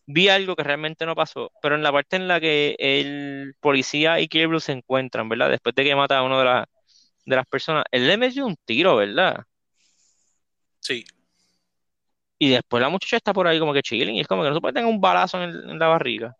vi 0.06 0.28
algo 0.28 0.56
que 0.56 0.64
realmente 0.64 1.06
no 1.06 1.14
pasó, 1.16 1.52
pero 1.62 1.74
en 1.76 1.82
la 1.82 1.92
parte 1.92 2.16
en 2.16 2.28
la 2.28 2.40
que 2.40 2.76
el 2.78 3.54
policía 3.60 4.20
y 4.20 4.26
Gabriel 4.28 4.60
se 4.62 4.72
encuentran, 4.72 5.28
¿verdad? 5.28 5.50
Después 5.50 5.74
de 5.74 5.84
que 5.84 5.96
mata 5.96 6.18
a 6.18 6.22
uno 6.24 6.38
de, 6.40 6.44
las 6.46 6.66
de 7.26 7.36
las 7.36 7.46
personas, 7.46 7.84
él 7.92 8.08
le 8.08 8.16
metió 8.18 8.46
un 8.46 8.56
tiro, 8.66 8.96
¿verdad? 8.96 9.44
Sí. 10.80 11.04
Y 12.38 12.50
después 12.50 12.80
la 12.82 12.88
muchacha 12.88 13.16
está 13.16 13.32
por 13.32 13.46
ahí 13.46 13.58
como 13.60 13.72
que 13.72 13.82
chilling 13.82 14.16
y 14.16 14.20
es 14.20 14.26
como 14.26 14.42
que 14.42 14.48
no 14.48 14.54
se 14.56 14.60
puede 14.60 14.74
tener 14.74 14.88
un 14.88 15.00
balazo 15.00 15.42
en, 15.42 15.50
el- 15.50 15.70
en 15.70 15.78
la 15.78 15.88
barriga. 15.88 16.36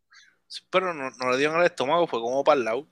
Sí, 0.47 0.63
Pero 0.71 0.93
no, 0.93 1.11
no 1.11 1.31
le 1.31 1.39
dieron 1.39 1.57
al 1.57 1.65
estómago, 1.67 2.07
fue 2.07 2.21
como 2.21 2.45
para 2.45 2.59
el 2.59 2.65
lado. 2.65 2.87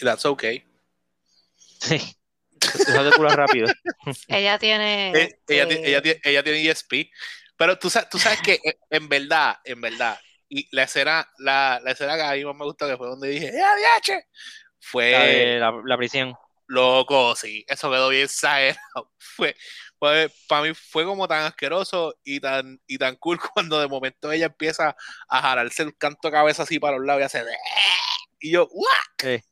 Y 0.00 0.04
that's 0.04 0.26
okay. 0.26 0.64
Sí, 1.80 1.98
eso 2.60 3.10
te 3.10 3.16
cura 3.16 3.30
rápido. 3.34 3.68
Ella 4.28 4.58
tiene. 4.58 5.10
Eh, 5.10 5.38
ella, 5.48 5.62
este, 5.64 5.76
ti- 5.76 5.82
ella, 5.84 6.02
ti- 6.02 6.20
ella 6.24 6.42
tiene 6.42 6.62
ESP. 6.68 7.10
Pero 7.56 7.78
tú 7.78 7.88
sabes, 7.90 8.08
tú 8.10 8.18
sabes 8.18 8.40
que 8.42 8.54
eh, 8.64 8.78
en 8.90 9.08
verdad, 9.08 9.56
en 9.64 9.80
verdad, 9.80 10.18
y 10.48 10.68
la 10.76 10.82
escena, 10.84 11.26
la, 11.38 11.80
la 11.82 11.90
escena 11.92 12.16
que 12.16 12.22
a 12.22 12.32
mí 12.32 12.44
más 12.44 12.54
me 12.54 12.64
gusta 12.64 12.86
que 12.86 12.96
fue 12.96 13.08
donde 13.08 13.28
dije, 13.28 13.48
¡Eh, 13.48 13.52
DH! 13.52 14.12
La, 14.12 14.22
Fue 14.80 15.04
de 15.06 15.58
la, 15.58 15.72
la 15.84 15.96
prisión. 15.96 16.34
loco, 16.66 17.34
sí. 17.34 17.64
Eso 17.66 17.90
quedó 17.90 18.08
bien 18.10 18.24
exagerado. 18.24 19.12
Fue, 19.18 19.56
fue, 19.98 20.30
para 20.48 20.62
mí 20.62 20.74
fue 20.74 21.04
como 21.04 21.26
tan 21.26 21.44
asqueroso 21.44 22.14
y 22.22 22.38
tan, 22.40 22.80
y 22.86 22.98
tan 22.98 23.16
cool 23.16 23.38
cuando 23.54 23.80
de 23.80 23.88
momento 23.88 24.30
ella 24.30 24.46
empieza 24.46 24.94
a 25.28 25.42
jararse 25.42 25.82
el 25.82 25.96
canto 25.96 26.28
de 26.28 26.32
cabeza 26.32 26.62
así 26.64 26.78
para 26.78 26.96
los 26.98 27.06
lados 27.06 27.22
y 27.22 27.24
hace 27.24 27.38
"Eh", 27.40 27.44
y 28.40 28.50
yo 28.52 28.66
¡guau! 28.66 28.90
Sí. 29.18 29.42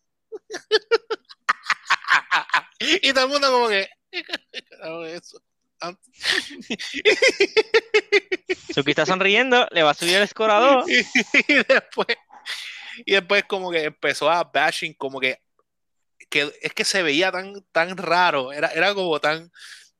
Y 2.78 3.12
todo 3.12 3.24
el 3.24 3.30
mundo 3.30 3.50
como 3.50 3.68
que 3.68 3.88
"¿Qué 4.10 4.62
carajo 4.62 5.04
es 5.04 5.22
eso?". 5.22 5.42
Suki 8.74 8.90
está 8.90 9.06
sonriendo, 9.06 9.66
le 9.70 9.82
va 9.82 9.90
a 9.90 9.94
subir 9.94 10.16
el 10.16 10.28
score 10.28 10.50
a 10.50 10.60
dos. 10.60 10.86
y 11.48 11.54
después 11.54 12.08
y 13.04 13.12
después 13.12 13.44
como 13.44 13.70
que 13.70 13.84
empezó 13.84 14.30
a 14.30 14.44
bashing 14.44 14.94
como 14.94 15.20
que, 15.20 15.40
que 16.30 16.52
es 16.62 16.72
que 16.72 16.84
se 16.84 17.02
veía 17.02 17.32
tan 17.32 17.64
tan 17.72 17.96
raro 17.96 18.52
era, 18.52 18.68
era 18.68 18.94
como 18.94 19.18
tan 19.20 19.50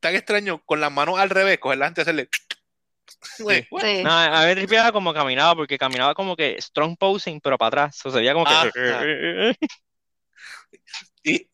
tan 0.01 0.15
extraño 0.15 0.63
con 0.65 0.81
las 0.81 0.93
manos 0.93 1.19
al 1.19 1.31
revés 1.31 1.59
cogerla 1.59 1.87
antes 1.87 2.05
de 2.05 2.11
hacerle 2.11 2.29
sí. 3.37 4.03
No, 4.03 4.11
a 4.11 4.45
ver, 4.45 4.59
tripeaba 4.59 4.93
como 4.93 5.15
caminaba, 5.15 5.55
porque 5.55 5.79
caminaba 5.79 6.15
como 6.15 6.37
que 6.37 6.61
strong 6.61 6.97
posing, 6.97 7.41
pero 7.41 7.57
para 7.57 7.69
atrás. 7.69 8.01
O 8.05 8.11
sea, 8.11 8.13
se 8.13 8.19
veía 8.19 8.35
como 8.35 8.45
que. 8.45 9.57
y 11.23 11.49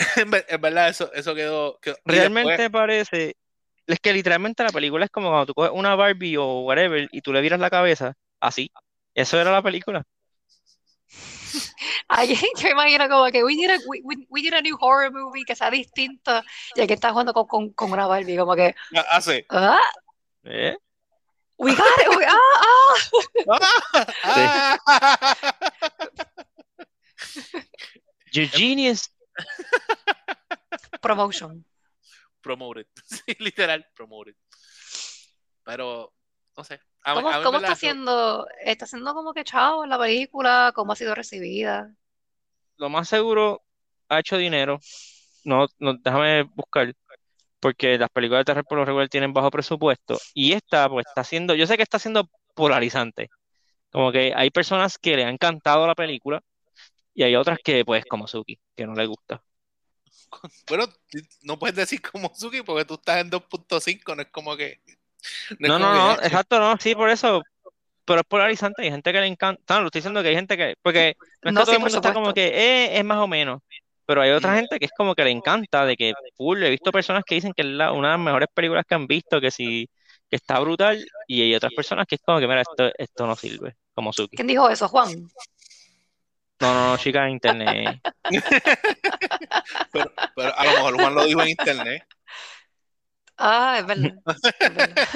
en, 0.16 0.30
ver- 0.30 0.46
en 0.48 0.60
verdad 0.60 0.88
eso 0.88 1.12
eso 1.12 1.34
quedó, 1.34 1.78
Realmente 2.04 2.50
después- 2.52 2.70
parece. 2.70 3.36
Es 3.86 3.98
que 3.98 4.12
literalmente 4.12 4.62
la 4.62 4.70
película 4.70 5.04
es 5.04 5.10
como 5.10 5.28
cuando 5.30 5.46
tú 5.46 5.54
coges 5.54 5.72
una 5.74 5.96
Barbie 5.96 6.36
o 6.36 6.60
whatever 6.60 7.08
y 7.10 7.20
tú 7.22 7.32
le 7.32 7.40
viras 7.40 7.58
la 7.58 7.70
cabeza, 7.70 8.14
así. 8.38 8.70
Eso 9.14 9.40
era 9.40 9.50
la 9.50 9.62
película. 9.62 10.04
Ay, 12.08 12.34
yo 12.56 12.68
imagino 12.68 13.08
como 13.08 13.26
que 13.32 13.42
we 13.42 13.56
need, 13.56 13.70
a, 13.70 13.78
we, 13.86 14.00
we- 14.04 14.42
need 14.42 14.54
a 14.54 14.60
new 14.62 14.76
horror 14.80 15.10
movie 15.12 15.44
que 15.44 15.56
sea 15.56 15.70
distinto. 15.70 16.40
Y 16.76 16.82
aquí 16.82 16.92
está 16.92 17.10
jugando 17.10 17.32
con, 17.32 17.46
con, 17.48 17.70
con 17.72 17.90
una 17.92 18.06
Barbie, 18.06 18.36
como 18.36 18.54
que, 18.54 18.74
hace 19.10 19.44
ah, 19.50 19.80
¿Eh? 20.44 20.76
we 21.58 21.74
got 21.74 21.86
it, 22.00 22.16
we- 22.16 22.26
ah, 22.26 22.38
ah. 24.24 24.78
Ah. 24.86 25.36
You 28.32 28.46
genius. 28.46 29.10
Promotion. 31.00 31.64
promoted 32.42 32.86
sí, 33.04 33.36
literal 33.38 33.86
promoted 33.94 34.34
pero 35.64 36.12
no 36.56 36.64
sé 36.64 36.80
a 37.02 37.14
¿Cómo, 37.14 37.28
a 37.28 37.56
está 37.58 37.72
haciendo? 37.72 38.46
¿Está 38.62 38.84
haciendo 38.84 39.14
como 39.14 39.32
que 39.32 39.44
chao 39.44 39.86
la 39.86 39.98
película? 39.98 40.72
¿Cómo 40.74 40.92
ha 40.92 40.96
sido 40.96 41.14
recibida? 41.14 41.94
Lo 42.76 42.88
más 42.88 43.08
seguro 43.08 43.62
ha 44.08 44.18
hecho 44.18 44.36
dinero. 44.36 44.80
No, 45.44 45.66
no, 45.78 45.94
déjame 45.94 46.42
buscar. 46.42 46.94
Porque 47.58 47.98
las 47.98 48.10
películas 48.10 48.40
de 48.40 48.44
terror 48.44 48.64
por 48.64 48.78
lo 48.78 48.84
regular 48.84 49.08
tienen 49.08 49.32
bajo 49.32 49.50
presupuesto. 49.50 50.18
Y 50.34 50.52
esta, 50.52 50.88
pues, 50.88 51.06
está 51.06 51.24
siendo. 51.24 51.54
Yo 51.54 51.66
sé 51.66 51.76
que 51.76 51.82
está 51.82 51.98
siendo 51.98 52.28
polarizante. 52.54 53.30
Como 53.90 54.12
que 54.12 54.32
hay 54.34 54.50
personas 54.50 54.98
que 54.98 55.16
le 55.16 55.24
han 55.24 55.34
encantado 55.34 55.86
la 55.86 55.94
película. 55.94 56.40
Y 57.14 57.22
hay 57.24 57.36
otras 57.36 57.58
que, 57.62 57.84
pues, 57.84 58.04
como 58.06 58.26
Suki, 58.26 58.58
que 58.76 58.86
no 58.86 58.94
le 58.94 59.06
gusta. 59.06 59.42
bueno 60.68 60.84
no 61.42 61.58
puedes 61.58 61.76
decir 61.76 62.00
como 62.02 62.32
Suki 62.34 62.62
porque 62.62 62.84
tú 62.84 62.94
estás 62.94 63.20
en 63.20 63.30
2.5 63.30 64.14
no 64.14 64.22
es 64.22 64.28
como 64.28 64.56
que 64.56 64.80
es 65.48 65.58
No, 65.58 65.74
como 65.78 65.78
no, 65.78 65.92
que, 65.92 65.98
no, 65.98 66.12
exacto, 66.22 66.58
no, 66.58 66.76
sí, 66.78 66.94
por 66.94 67.10
eso. 67.10 67.42
Pero 68.04 68.20
es 68.20 68.26
polarizante, 68.26 68.82
hay 68.82 68.90
gente 68.90 69.12
que 69.12 69.20
le 69.20 69.26
encanta. 69.26 69.74
No, 69.76 69.80
lo 69.82 69.86
estoy 69.86 70.00
diciendo 70.00 70.22
que 70.22 70.28
hay 70.30 70.34
gente 70.34 70.56
que. 70.56 70.74
Porque 70.82 71.14
no 71.42 71.50
es 71.50 71.54
No, 71.54 71.60
que 71.60 71.64
todo 71.64 71.72
sí, 71.72 71.76
el 71.76 71.80
mundo 71.80 71.96
está 71.96 72.12
como 72.12 72.32
que 72.32 72.46
eh, 72.48 72.98
es 72.98 73.04
más 73.04 73.18
o 73.18 73.26
menos. 73.28 73.60
Pero 74.06 74.22
hay 74.22 74.30
otra 74.32 74.52
Mm. 74.52 74.56
gente 74.56 74.78
que 74.80 74.86
es 74.86 74.92
como 74.96 75.14
que 75.14 75.24
le 75.24 75.30
encanta, 75.30 75.84
de 75.84 75.96
que 75.96 76.12
full. 76.36 76.62
He 76.62 76.70
visto 76.70 76.90
personas 76.92 77.24
que 77.24 77.36
dicen 77.36 77.52
que 77.54 77.62
es 77.62 77.68
la- 77.68 77.92
una 77.92 78.08
de 78.08 78.14
las 78.16 78.24
mejores 78.24 78.48
películas 78.52 78.84
que 78.88 78.94
han 78.96 79.06
visto, 79.06 79.40
que 79.40 79.50
sí, 79.50 79.88
que 80.28 80.36
está 80.36 80.58
brutal. 80.60 81.04
Y 81.28 81.42
hay 81.42 81.54
otras 81.54 81.72
personas 81.74 82.06
que 82.06 82.16
es 82.16 82.20
como 82.22 82.40
que, 82.40 82.48
mira, 82.48 82.62
esto, 82.62 82.90
esto 82.98 83.26
no 83.26 83.36
sirve, 83.36 83.76
como 83.94 84.12
Suki. 84.12 84.36
¿Quién 84.36 84.48
dijo 84.48 84.68
eso, 84.68 84.88
Juan? 84.88 85.28
No, 86.60 86.74
no, 86.74 86.90
no, 86.90 86.96
chica 86.98 87.24
en 87.24 87.30
internet. 87.32 88.00
Pero, 89.92 90.12
pero 90.36 90.56
a 90.56 90.64
lo 90.64 90.70
mejor 90.72 90.94
Juan 90.94 91.14
lo 91.14 91.24
dijo 91.24 91.42
en 91.42 91.48
internet. 91.48 92.04
Ah, 93.36 93.76
es 93.78 93.86
verdad. 93.86 94.12
Es 94.60 94.74
verdad. 94.76 95.06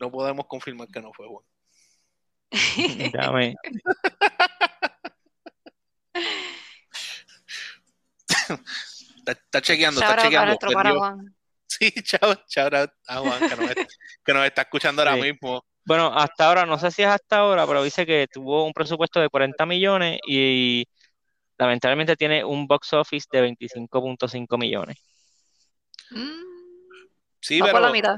No 0.00 0.10
podemos 0.10 0.46
confirmar 0.46 0.88
que 0.88 1.00
no 1.00 1.12
fue 1.12 1.26
Juan. 1.26 1.44
Déjame. 3.12 3.54
Está, 9.18 9.32
está 9.32 9.60
chequeando, 9.60 10.00
Shout 10.00 10.10
está 10.10 10.22
chequeando. 10.22 10.46
nuestro 10.46 10.70
perdió. 10.70 11.37
Sí, 11.78 11.92
chao, 12.04 12.34
chao 12.48 12.70
a 13.06 13.16
Juan 13.20 13.48
que 13.48 13.56
nos, 13.56 13.70
está- 13.70 13.86
que 14.24 14.32
nos 14.34 14.44
está 14.46 14.62
escuchando 14.62 15.02
ahora 15.02 15.14
Sí. 15.14 15.22
mismo. 15.22 15.64
Bueno, 15.84 16.12
hasta 16.14 16.46
ahora, 16.48 16.66
no 16.66 16.78
sé 16.78 16.90
si 16.90 17.02
es 17.02 17.08
hasta 17.08 17.38
ahora, 17.38 17.66
pero 17.66 17.82
dice 17.82 18.04
que 18.04 18.26
tuvo 18.30 18.64
un 18.66 18.72
presupuesto 18.72 19.20
de 19.20 19.28
40 19.30 19.64
millones 19.64 20.18
y 20.26 20.84
lamentablemente 21.56 22.14
tiene 22.16 22.44
un 22.44 22.66
box 22.66 22.92
office 22.92 23.26
de 23.32 23.42
25.5 23.42 24.58
millones. 24.58 24.96
Mm, 26.10 26.44
Sí, 27.40 27.60
por 27.60 27.68
la 27.68 27.74
pero, 27.80 27.92
mitad. 27.92 28.16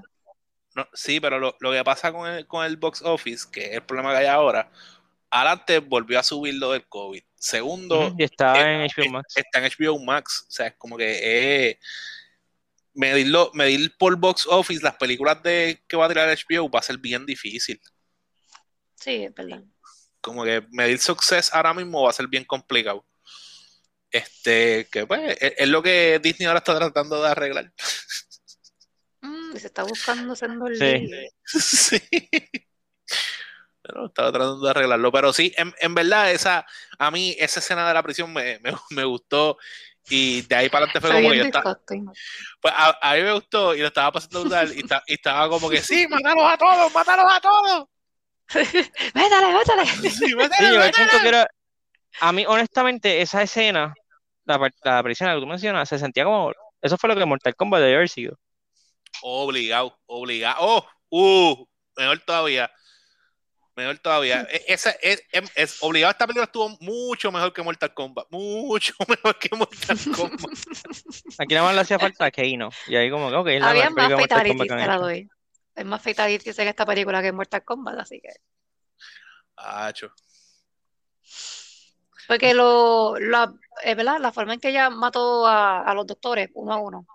no, 0.74 0.88
sí, 0.94 1.20
pero 1.20 1.38
lo, 1.38 1.54
lo 1.60 1.70
que 1.72 1.84
pasa 1.84 2.10
con 2.12 2.28
el, 2.28 2.46
con 2.46 2.64
el 2.64 2.76
box 2.76 3.02
office, 3.02 3.46
que 3.52 3.66
es 3.66 3.72
el 3.74 3.82
problema 3.82 4.12
que 4.12 4.18
hay 4.18 4.26
ahora, 4.26 4.70
adelante 5.30 5.78
volvió 5.78 6.18
a 6.18 6.22
subir 6.22 6.54
lo 6.54 6.72
del 6.72 6.88
COVID. 6.88 7.22
Segundo, 7.36 8.08
Ujú, 8.08 8.16
Y 8.18 8.24
está 8.24 8.58
eh, 8.68 8.74
en 8.84 8.90
HBO 8.90 9.10
Max. 9.12 9.36
está 9.36 9.58
en 9.58 9.64
HBO 9.66 9.98
Max. 10.00 10.46
O 10.48 10.50
sea, 10.50 10.66
es 10.68 10.74
como 10.76 10.96
que 10.96 11.68
eh, 11.68 11.78
medirlo, 12.94 13.50
medir 13.54 13.96
por 13.98 14.16
box 14.16 14.46
office 14.48 14.82
las 14.82 14.96
películas 14.96 15.42
de 15.42 15.82
que 15.86 15.96
va 15.96 16.06
a 16.06 16.08
tirar 16.08 16.28
HBO 16.28 16.70
va 16.70 16.80
a 16.80 16.82
ser 16.82 16.98
bien 16.98 17.26
difícil. 17.26 17.80
Sí, 18.94 19.24
es 19.24 19.34
verdad. 19.34 19.62
Como 20.20 20.44
que 20.44 20.62
medir 20.70 20.98
success 20.98 21.52
ahora 21.54 21.72
mismo 21.72 22.02
va 22.02 22.10
a 22.10 22.14
ser 22.14 22.26
bien 22.28 22.44
complicado. 22.44 23.06
Este, 24.10 24.88
que 24.90 25.06
pues, 25.06 25.36
es, 25.40 25.54
es 25.56 25.68
lo 25.68 25.82
que 25.82 26.20
Disney 26.22 26.46
ahora 26.46 26.58
está 26.58 26.76
tratando 26.76 27.22
de 27.22 27.28
arreglar. 27.28 27.72
Mm, 29.22 29.56
se 29.56 29.66
está 29.66 29.82
buscando 29.84 30.34
siendo 30.34 30.66
el 30.66 30.76
Sí. 30.76 31.08
sí. 32.00 32.00
Pero 33.82 34.06
estaba 34.06 34.32
tratando 34.32 34.60
de 34.60 34.70
arreglarlo. 34.70 35.12
Pero 35.12 35.32
sí, 35.32 35.52
en, 35.56 35.74
en 35.80 35.94
verdad, 35.94 36.32
esa, 36.32 36.66
a 36.98 37.10
mí 37.10 37.36
esa 37.38 37.60
escena 37.60 37.86
de 37.86 37.94
la 37.94 38.02
prisión 38.02 38.32
me, 38.32 38.58
me, 38.60 38.72
me 38.90 39.04
gustó. 39.04 39.58
Y 40.08 40.42
de 40.42 40.56
ahí 40.56 40.68
para 40.68 40.84
adelante 40.86 41.00
fue 41.00 41.10
como 41.16 41.30
que 41.30 41.36
yo 41.38 41.44
estaba. 41.44 41.80
Pues 42.60 42.74
a, 42.76 42.98
a 43.00 43.14
mí 43.14 43.22
me 43.22 43.32
gustó 43.32 43.74
y 43.74 43.80
lo 43.80 43.86
estaba 43.88 44.12
pasando 44.12 44.40
brutal 44.40 44.72
y, 44.76 44.82
ta- 44.82 45.02
y 45.06 45.14
estaba 45.14 45.48
como 45.48 45.68
que 45.70 45.80
sí, 45.82 46.06
mátalos 46.10 46.44
a 46.44 46.56
todos, 46.58 46.94
mátalos 46.94 47.26
a 47.30 47.40
todos. 47.40 47.88
Métale, 49.14 49.52
métale. 49.54 49.84
Sí, 50.10 50.10
Sí, 50.10 50.34
que 51.22 51.28
era. 51.28 51.46
A 52.20 52.32
mí, 52.32 52.44
honestamente, 52.46 53.20
esa 53.22 53.42
escena, 53.42 53.94
la, 54.44 54.70
la 54.82 55.02
prisión 55.02 55.32
que 55.32 55.40
tú 55.40 55.46
mencionas, 55.46 55.88
se 55.88 55.98
sentía 55.98 56.24
como. 56.24 56.52
Eso 56.82 56.96
fue 56.96 57.08
lo 57.08 57.16
que 57.16 57.24
Mortal 57.24 57.54
Kombat 57.54 57.80
debe 57.82 57.94
haber 57.96 58.08
sido. 58.08 58.36
Obligado, 59.22 59.96
obligado. 60.06 60.56
Oh, 60.60 60.86
uh, 61.10 61.66
mejor 61.96 62.18
todavía. 62.20 62.70
Mejor 63.76 63.98
todavía. 63.98 64.46
E- 64.50 64.64
Esa, 64.68 64.90
es, 65.00 65.22
es- 65.32 65.50
es- 65.54 65.82
obligado, 65.82 66.10
esta 66.10 66.26
película 66.26 66.44
estuvo 66.44 66.68
mucho 66.80 67.30
mejor 67.32 67.52
que 67.52 67.62
Mortal 67.62 67.94
Kombat. 67.94 68.26
Mucho 68.30 68.94
mejor 69.08 69.38
que 69.38 69.56
Mortal 69.56 69.98
Kombat. 70.16 70.58
Aquí 71.38 71.54
nada 71.54 71.66
más 71.66 71.74
le 71.74 71.80
hacía 71.82 71.98
falta 71.98 72.30
Kano. 72.30 72.70
Y 72.86 72.96
ahí, 72.96 73.10
como 73.10 73.30
que, 73.30 73.36
ok, 73.36 73.46
es 73.48 73.60
la 73.60 73.70
Había 73.70 73.90
más 73.90 74.10
fatalities, 74.12 74.68
te 74.68 74.86
la 74.86 74.96
doy. 74.98 75.28
Hay 75.76 75.84
más 75.84 76.02
fatalities 76.02 76.58
en 76.58 76.68
esta 76.68 76.84
película 76.84 77.22
que 77.22 77.28
en 77.28 77.36
Mortal 77.36 77.64
Kombat, 77.64 77.98
así 78.00 78.20
que. 78.20 78.30
Acho. 79.56 80.12
Porque 82.28 82.54
lo, 82.54 83.18
la, 83.18 83.52
es 83.82 83.96
verdad, 83.96 84.18
la 84.20 84.32
forma 84.32 84.54
en 84.54 84.60
que 84.60 84.68
ella 84.68 84.88
mató 84.90 85.46
a, 85.46 85.82
a 85.82 85.94
los 85.94 86.06
doctores 86.06 86.48
uno 86.54 86.72
a 86.72 86.76
uno, 86.76 87.06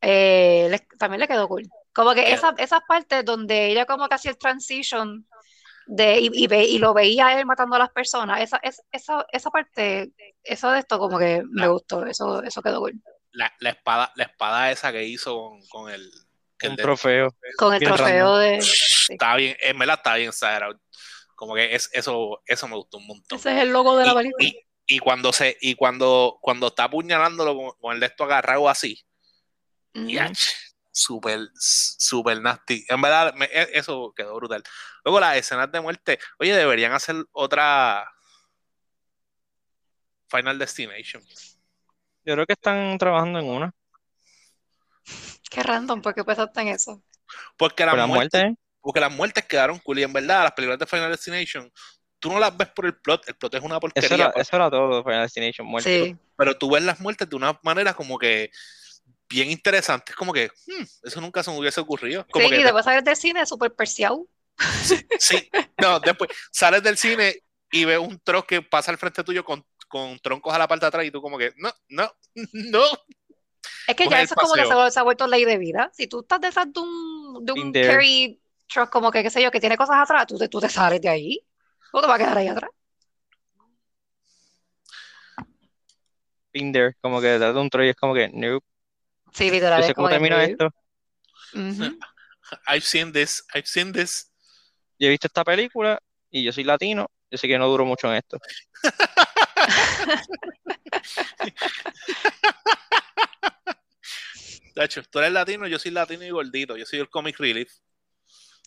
eh, 0.00 0.66
le- 0.70 0.86
también 0.98 1.20
le 1.20 1.28
quedó 1.28 1.48
cool. 1.48 1.66
Como 1.94 2.12
que 2.14 2.32
esa, 2.32 2.54
esas 2.58 2.80
partes 2.86 3.24
donde 3.24 3.66
ella 3.68 3.86
como 3.86 4.08
que 4.08 4.16
hacía 4.16 4.32
el 4.32 4.38
transition 4.38 5.26
de, 5.86 6.18
y, 6.20 6.30
y, 6.32 6.46
ve- 6.46 6.64
y 6.66 6.78
lo 6.78 6.94
veía 6.94 7.28
a 7.28 7.38
él 7.40 7.46
matando 7.46 7.76
a 7.76 7.78
las 7.78 7.90
personas, 7.90 8.40
esa, 8.40 8.58
es- 8.62 8.82
esa, 8.92 9.26
esa 9.32 9.50
parte, 9.50 10.12
eso 10.42 10.70
de 10.70 10.78
esto 10.80 10.98
como 10.98 11.18
que 11.18 11.42
me 11.50 11.62
La- 11.62 11.68
gustó, 11.68 12.04
eso, 12.06 12.42
eso 12.42 12.62
quedó 12.62 12.80
cool. 12.80 12.94
La, 13.32 13.52
la 13.58 13.70
espada, 13.70 14.12
la 14.14 14.24
espada 14.24 14.70
esa 14.70 14.92
que 14.92 15.04
hizo 15.04 15.34
con, 15.36 15.66
con 15.66 15.90
el, 15.92 16.08
que 16.58 16.68
el 16.68 16.76
trofeo. 16.76 17.34
Con 17.58 17.74
el 17.74 17.80
Bien 17.80 17.92
trofeo 17.94 18.36
de... 18.38 18.58
Está 19.08 19.34
bien, 19.36 19.56
en 19.60 19.78
verdad 19.78 19.96
está 19.96 20.14
bien 20.14 20.28
exagerado. 20.28 20.80
Como 21.34 21.54
que 21.54 21.74
es, 21.74 21.90
eso, 21.92 22.40
eso 22.46 22.68
me 22.68 22.76
gustó 22.76 22.98
un 22.98 23.08
montón. 23.08 23.36
Ese 23.38 23.56
es 23.56 23.62
el 23.62 23.70
logo 23.72 23.96
de 23.98 24.06
la 24.06 24.14
película. 24.14 24.44
y- 24.44 24.58
y 24.86 24.98
cuando 24.98 25.32
se, 25.32 25.56
y 25.62 25.74
cuando, 25.76 26.38
cuando 26.42 26.66
está 26.66 26.84
apuñalándolo 26.84 27.56
con, 27.56 27.70
con 27.80 27.94
el 27.94 28.00
de 28.00 28.06
esto 28.06 28.24
agarrado 28.24 28.68
así, 28.68 29.02
yach, 29.94 30.38
super, 30.94 31.48
super 31.58 32.40
nasty. 32.40 32.84
En 32.88 33.00
verdad, 33.02 33.34
me- 33.34 33.46
e- 33.46 33.70
eso 33.72 34.12
quedó 34.16 34.36
brutal. 34.36 34.62
Luego 35.04 35.20
las 35.20 35.36
escenas 35.36 35.70
de 35.70 35.80
muerte, 35.80 36.18
oye, 36.38 36.54
deberían 36.54 36.92
hacer 36.92 37.16
otra 37.32 38.08
Final 40.28 40.58
Destination. 40.58 41.22
Yo 42.24 42.34
creo 42.34 42.46
que 42.46 42.54
están 42.54 42.96
trabajando 42.96 43.38
en 43.40 43.46
una. 43.46 43.74
Qué 45.50 45.62
random, 45.62 46.00
porque 46.00 46.24
pensaste 46.24 46.60
en 46.62 46.68
eso. 46.68 47.02
Porque 47.56 47.84
Por 47.84 47.92
las 47.92 47.96
la 47.96 48.06
muertes, 48.06 48.42
muerte, 48.42 48.60
porque 48.80 49.00
las 49.00 49.12
muertes 49.12 49.44
quedaron 49.46 49.78
cool 49.80 49.98
y 49.98 50.02
en 50.04 50.12
verdad 50.12 50.44
las 50.44 50.52
películas 50.52 50.78
de 50.78 50.86
Final 50.86 51.10
Destination, 51.10 51.72
tú 52.18 52.32
no 52.32 52.38
las 52.38 52.56
ves 52.56 52.68
por 52.68 52.86
el 52.86 52.96
plot, 52.96 53.28
el 53.28 53.34
plot 53.34 53.54
es 53.54 53.60
una 53.60 53.74
eso 53.74 53.80
porquería, 53.80 54.14
era, 54.14 54.30
pero, 54.30 54.42
eso 54.42 54.56
era 54.56 54.70
todo, 54.70 55.02
Final 55.02 55.22
Destination 55.22 55.66
muerte. 55.66 56.04
Sí. 56.04 56.16
pero 56.36 56.56
tú 56.56 56.70
ves 56.70 56.82
las 56.82 57.00
muertes 57.00 57.28
de 57.28 57.36
una 57.36 57.58
manera 57.62 57.94
como 57.94 58.18
que 58.18 58.50
bien 59.28 59.50
interesante, 59.50 60.12
es 60.12 60.16
como 60.16 60.32
que 60.32 60.48
hmm, 60.66 60.82
eso 61.02 61.20
nunca 61.20 61.42
se 61.42 61.50
me 61.50 61.58
hubiese 61.58 61.80
ocurrido. 61.80 62.26
Como 62.30 62.48
Sí, 62.48 62.54
que 62.54 62.60
y 62.60 62.62
después 62.62 62.84
salir 62.84 63.02
del 63.02 63.16
cine 63.16 63.46
súper 63.46 63.74
perseado. 63.74 64.26
Sí, 65.18 65.50
no, 65.80 65.98
después 66.00 66.30
sales 66.52 66.82
del 66.82 66.96
cine 66.96 67.36
y 67.70 67.84
ves 67.84 67.98
un 67.98 68.18
trozo 68.20 68.46
que 68.46 68.62
pasa 68.62 68.90
al 68.90 68.98
frente 68.98 69.24
tuyo 69.24 69.44
con, 69.44 69.64
con 69.88 70.18
troncos 70.20 70.54
a 70.54 70.58
la 70.58 70.68
parte 70.68 70.84
de 70.84 70.88
atrás 70.88 71.04
y 71.06 71.10
tú 71.10 71.20
como 71.20 71.38
que, 71.38 71.52
no, 71.56 71.70
no, 71.88 72.10
no. 72.52 72.82
Es 73.86 73.96
que 73.96 74.04
Coge 74.04 74.16
ya 74.16 74.22
eso 74.22 74.34
es 74.34 74.40
como 74.40 74.54
que 74.54 74.64
se, 74.64 74.72
ha- 74.74 74.90
se 74.90 75.00
ha 75.00 75.02
vuelto 75.02 75.26
ley 75.26 75.44
de 75.44 75.58
vida. 75.58 75.90
Si 75.94 76.06
tú 76.06 76.20
estás 76.20 76.40
detrás 76.40 76.72
de 76.72 76.80
un, 76.80 77.44
de 77.44 77.52
un 77.52 77.72
carry 77.80 78.40
truck, 78.68 78.90
como 78.90 79.10
que, 79.10 79.22
qué 79.22 79.30
sé 79.30 79.42
yo, 79.42 79.50
que 79.50 79.60
tiene 79.60 79.76
cosas 79.76 79.96
atrás, 79.98 80.26
tú 80.26 80.38
te, 80.38 80.48
tú 80.48 80.60
te 80.60 80.68
sales 80.68 81.00
de 81.00 81.08
ahí. 81.08 81.46
¿Cómo 81.90 82.02
te 82.02 82.08
vas 82.08 82.16
a 82.16 82.18
quedar 82.24 82.38
ahí 82.38 82.48
atrás? 82.48 82.70
There, 86.54 86.94
como 87.02 87.20
que 87.20 87.26
detrás 87.28 87.54
de 87.54 87.60
un 87.60 87.68
troll 87.70 87.86
es 87.88 87.96
como 87.96 88.14
que, 88.14 88.28
nope. 88.32 88.64
Sí, 89.34 89.50
literal, 89.50 89.80
Yo 89.80 89.86
sé 89.88 89.94
cómo 89.94 90.06
que, 90.08 90.14
termina 90.14 90.44
esto. 90.44 90.70
I've 92.68 92.84
seen 92.84 93.12
this, 93.12 93.44
I've 93.54 93.66
seen 93.66 93.92
this. 93.92 94.30
Yo 94.98 95.08
he 95.08 95.10
visto 95.10 95.26
esta 95.26 95.44
película 95.44 96.00
y 96.30 96.44
yo 96.44 96.52
soy 96.52 96.64
latino. 96.64 97.10
Yo 97.30 97.38
sé 97.38 97.48
que 97.48 97.58
no 97.58 97.66
duro 97.66 97.84
mucho 97.84 98.08
en 98.10 98.16
esto. 98.18 98.38
Tacho, 104.74 105.02
tú 105.04 105.18
eres 105.18 105.32
latino, 105.32 105.66
yo 105.66 105.80
soy 105.80 105.90
latino 105.90 106.24
y 106.24 106.30
gordito, 106.30 106.76
yo 106.76 106.86
soy 106.86 107.00
el 107.00 107.08
comic 107.08 107.38
relief. 107.38 107.72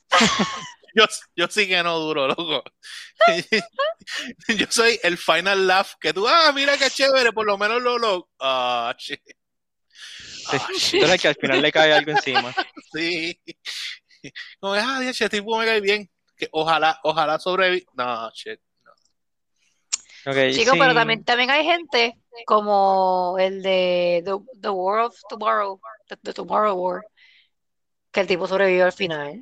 yo, 0.96 1.06
yo 1.36 1.48
sí 1.50 1.68
que 1.68 1.84
no 1.84 2.00
duro, 2.00 2.28
loco. 2.28 2.64
yo 4.48 4.66
soy 4.70 5.00
el 5.04 5.18
final 5.18 5.68
laugh 5.68 5.96
que 6.00 6.14
tú, 6.14 6.26
ah, 6.28 6.52
mira 6.54 6.78
qué 6.78 6.90
chévere, 6.90 7.32
por 7.32 7.46
lo 7.46 7.58
menos 7.58 7.82
lo 7.82 7.98
lo. 7.98 8.30
Ah, 8.40 8.94
shit. 8.98 9.22
Ah, 10.52 10.68
shit. 10.78 11.00
Tú 11.02 11.06
eres 11.06 11.12
el 11.16 11.22
que 11.22 11.28
al 11.28 11.36
final 11.36 11.62
le 11.62 11.72
cae 11.72 11.94
algo 11.94 12.12
encima. 12.12 12.54
Sí. 12.94 13.40
Como, 14.60 14.74
ah, 14.74 15.00
Dios, 15.02 15.20
este 15.20 15.38
tipo 15.38 15.58
me 15.58 15.66
cae 15.66 15.82
bien. 15.82 16.10
Que 16.36 16.48
ojalá, 16.52 17.00
ojalá 17.04 17.38
sobreviva. 17.40 17.86
No, 17.96 18.32
shit. 18.32 18.60
Ok, 20.26 20.36
Chicos, 20.52 20.74
sí. 20.74 20.80
pero 20.80 20.94
también, 20.94 21.24
también 21.24 21.50
hay 21.50 21.64
gente 21.64 22.18
como 22.46 23.38
el 23.40 23.62
de 23.62 24.22
The, 24.26 24.32
The 24.62 24.70
War 24.70 25.00
of 25.06 25.16
Tomorrow, 25.30 25.80
The, 26.08 26.18
The 26.18 26.34
Tomorrow 26.34 26.76
War, 26.76 27.02
que 28.12 28.20
el 28.22 28.28
tipo 28.28 28.46
sobrevivió 28.48 28.86
al 28.86 28.92
final. 28.92 29.42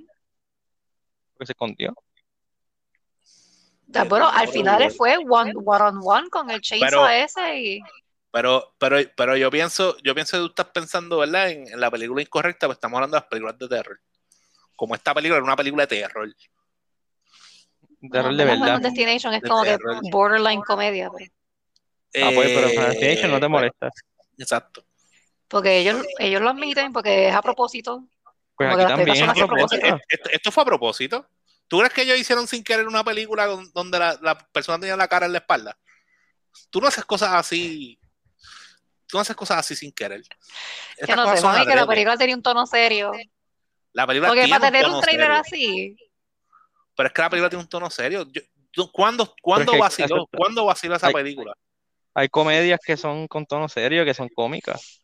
Porque 1.33 1.47
se 1.47 1.51
escondió. 1.53 1.95
Sea, 3.91 4.03
bueno, 4.03 4.29
al 4.29 4.47
final 4.47 4.91
fue 4.91 5.17
one, 5.17 5.53
one 5.55 5.83
on 5.83 5.99
one 6.03 6.29
con 6.29 6.51
el 6.51 6.61
chainsaw 6.61 6.89
Pero- 6.89 7.07
ese 7.07 7.59
y... 7.59 7.81
Pero, 8.35 8.75
pero, 8.77 8.97
pero 9.15 9.37
yo 9.37 9.49
pienso, 9.49 9.95
yo 10.03 10.13
pienso 10.13 10.35
que 10.35 10.41
tú 10.41 10.47
estás 10.47 10.65
pensando, 10.65 11.19
¿verdad? 11.19 11.51
En, 11.51 11.69
en 11.69 11.79
la 11.79 11.89
película 11.89 12.21
incorrecta, 12.21 12.67
pues 12.67 12.75
estamos 12.75 12.97
hablando 12.97 13.15
de 13.15 13.21
las 13.21 13.29
películas 13.29 13.57
de 13.57 13.69
terror. 13.69 13.97
Como 14.75 14.93
esta 14.93 15.13
película 15.13 15.37
era 15.37 15.45
una 15.45 15.55
película 15.55 15.83
de 15.83 16.01
terror. 16.01 16.35
Terror 18.11 18.33
No, 18.33 18.37
de 18.37 18.43
Final 18.43 18.59
verdad. 18.59 18.81
Destination 18.81 19.33
es 19.35 19.41
De 19.41 19.47
como 19.47 19.63
que 19.63 19.69
terror. 19.69 20.01
borderline 20.11 20.61
comedia, 20.63 21.09
pues. 21.09 21.29
Ah, 22.21 22.31
pues, 22.35 22.51
pero 22.53 22.67
Eh, 22.67 22.87
Destination 22.89 23.31
no 23.31 23.39
te 23.39 23.45
bueno, 23.47 23.49
molesta. 23.49 23.89
exacto. 24.37 24.85
Porque 25.47 25.77
ellos, 25.77 26.05
ellos 26.19 26.41
lo 26.41 26.49
admiten 26.49 26.91
porque 26.91 27.29
es 27.29 27.33
a 27.33 27.41
propósito. 27.41 28.03
Pues 28.57 28.69
aquí 28.69 28.79
que 28.79 28.85
también 28.85 29.15
es 29.15 29.21
a 29.41 29.47
propósito. 29.47 29.85
Esto, 30.09 30.29
esto 30.29 30.51
fue 30.51 30.63
a 30.63 30.65
propósito. 30.65 31.25
¿Tú 31.69 31.77
crees 31.77 31.93
que 31.93 32.01
ellos 32.01 32.19
hicieron 32.19 32.47
sin 32.47 32.65
querer 32.65 32.85
una 32.85 33.01
película 33.05 33.45
don- 33.45 33.71
donde 33.73 33.97
la, 33.97 34.19
la 34.21 34.37
persona 34.37 34.77
tenía 34.77 34.97
la 34.97 35.07
cara 35.07 35.25
en 35.25 35.31
la 35.31 35.37
espalda? 35.37 35.77
Tú 36.69 36.81
no 36.81 36.87
haces 36.89 37.05
cosas 37.05 37.29
así. 37.31 37.97
Tú 39.15 39.19
no 39.19 39.21
haces 39.21 39.35
cosas 39.37 39.59
así 39.59 39.77
sin 39.77 39.93
querer. 39.93 40.23
Yo 40.23 40.27
Estas 40.97 41.15
no 41.15 41.23
cosas 41.23 41.39
sé, 41.39 41.45
mami, 41.45 41.65
que 41.65 41.73
la 41.73 41.87
película 41.87 42.17
tenía 42.17 42.35
un 42.35 42.43
tono 42.43 42.65
serio. 42.67 43.13
La 43.93 44.05
película 44.05 44.27
Porque 44.27 44.43
tiene 44.43 44.59
para 44.59 44.69
tener 44.73 44.85
un 44.87 44.91
tono 44.91 45.01
trailer 45.03 45.27
serio. 45.27 45.39
así, 45.41 45.97
Pero 46.97 47.07
es 47.07 47.13
que 47.13 47.21
la 47.21 47.29
película 47.29 47.49
tiene 47.49 47.63
un 47.63 47.69
tono 47.69 47.89
serio. 47.89 48.25
Yo- 48.29 48.41
yo- 48.73 48.91
¿Cuándo, 48.91 49.33
cuándo 49.41 49.71
que- 49.71 49.77
vaciló? 49.79 50.27
¿Cuándo 50.27 50.65
vaciló 50.65 50.97
esa 50.97 51.07
Hay- 51.07 51.13
película? 51.13 51.53
Hay 52.13 52.27
comedias 52.27 52.77
que 52.85 52.97
son 52.97 53.25
con 53.29 53.45
tono 53.45 53.69
serio, 53.69 54.03
que 54.03 54.13
son 54.13 54.27
cómicas. 54.27 55.01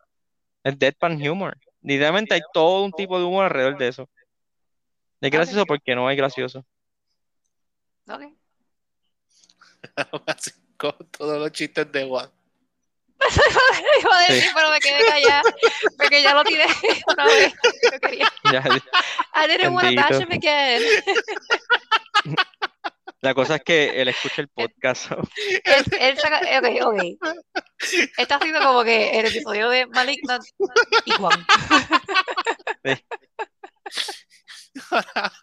Es 0.61 0.77
deadpan 0.77 1.13
humor. 1.25 1.57
Literalmente 1.81 2.33
hay 2.33 2.41
todo 2.53 2.83
un 2.83 2.91
tipo 2.91 3.17
de 3.17 3.23
humor 3.23 3.45
alrededor 3.45 3.77
de 3.77 3.87
eso. 3.87 4.09
Es 5.21 5.31
gracioso 5.31 5.65
porque 5.65 5.95
no 5.95 6.05
hay 6.09 6.17
gracioso. 6.17 6.65
ok. 8.09 8.23
Así 10.27 10.51
con 10.75 10.97
todos 11.11 11.39
los 11.39 11.51
chistes 11.53 11.89
de 11.93 12.05
Juan. 12.05 12.29
Iba 14.01 14.17
a 14.17 14.21
decir, 14.21 14.43
Sí. 14.43 14.49
pero 14.55 14.69
me 14.71 14.79
quedé 14.79 15.05
callada 15.07 15.41
porque 15.97 16.23
ya 16.23 16.33
lo 16.33 16.43
tiré 16.43 16.65
una 17.07 17.25
vez. 17.25 17.53
Yo 17.91 17.99
quería. 17.99 18.33
Ya, 18.51 18.63
I 19.35 19.47
didn't 19.47 19.73
want 19.73 19.89
to 19.89 19.95
bash 19.95 20.21
him 20.21 20.31
again. 20.31 20.81
la 23.21 23.33
cosa 23.35 23.55
es 23.55 23.63
que 23.63 24.01
él 24.01 24.07
escucha 24.07 24.41
el 24.41 24.47
podcast. 24.49 25.11
Él, 25.11 25.85
él 25.99 26.17
saca, 26.19 26.39
ok, 26.59 26.67
ok. 26.87 27.03
Este 28.17 28.33
ha 28.33 28.39
sido 28.39 28.59
como 28.61 28.83
que 28.83 29.19
el 29.19 29.25
episodio 29.27 29.69
de 29.69 29.85
Malignant 29.87 30.43
y 31.05 31.11
Juan. 31.11 31.45
Ahora, 34.89 35.33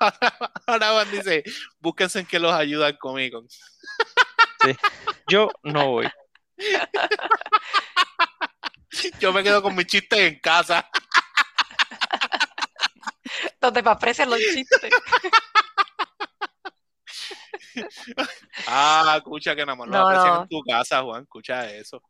ahora 0.67 0.91
Juan 0.93 1.11
dice, 1.11 1.45
búsquense 1.81 2.21
en 2.21 2.27
que 2.27 2.39
los 2.39 2.53
ayudan 2.53 2.97
conmigo. 2.97 3.43
Yo 5.29 5.51
no 5.63 5.89
voy. 5.91 6.09
Yo 9.21 9.33
me 9.33 9.43
quedo 9.43 9.63
con 9.63 9.75
mis 9.75 9.87
chistes 9.87 10.19
en 10.19 10.39
casa. 10.41 10.87
Donde 13.61 13.83
me 13.83 13.91
aprecian 13.91 14.31
los 14.31 14.39
chistes. 14.39 14.81
Ah, 18.67 19.15
escucha 19.19 19.55
que 19.55 19.65
nada 19.65 19.77
más 19.77 19.87
lo 19.87 19.93
No, 19.93 20.09
aprecian 20.09 20.35
no. 20.35 20.43
en 20.43 20.49
tu 20.49 20.61
casa, 20.65 21.01
Juan. 21.03 21.23
Escucha 21.23 21.71
eso. 21.71 22.03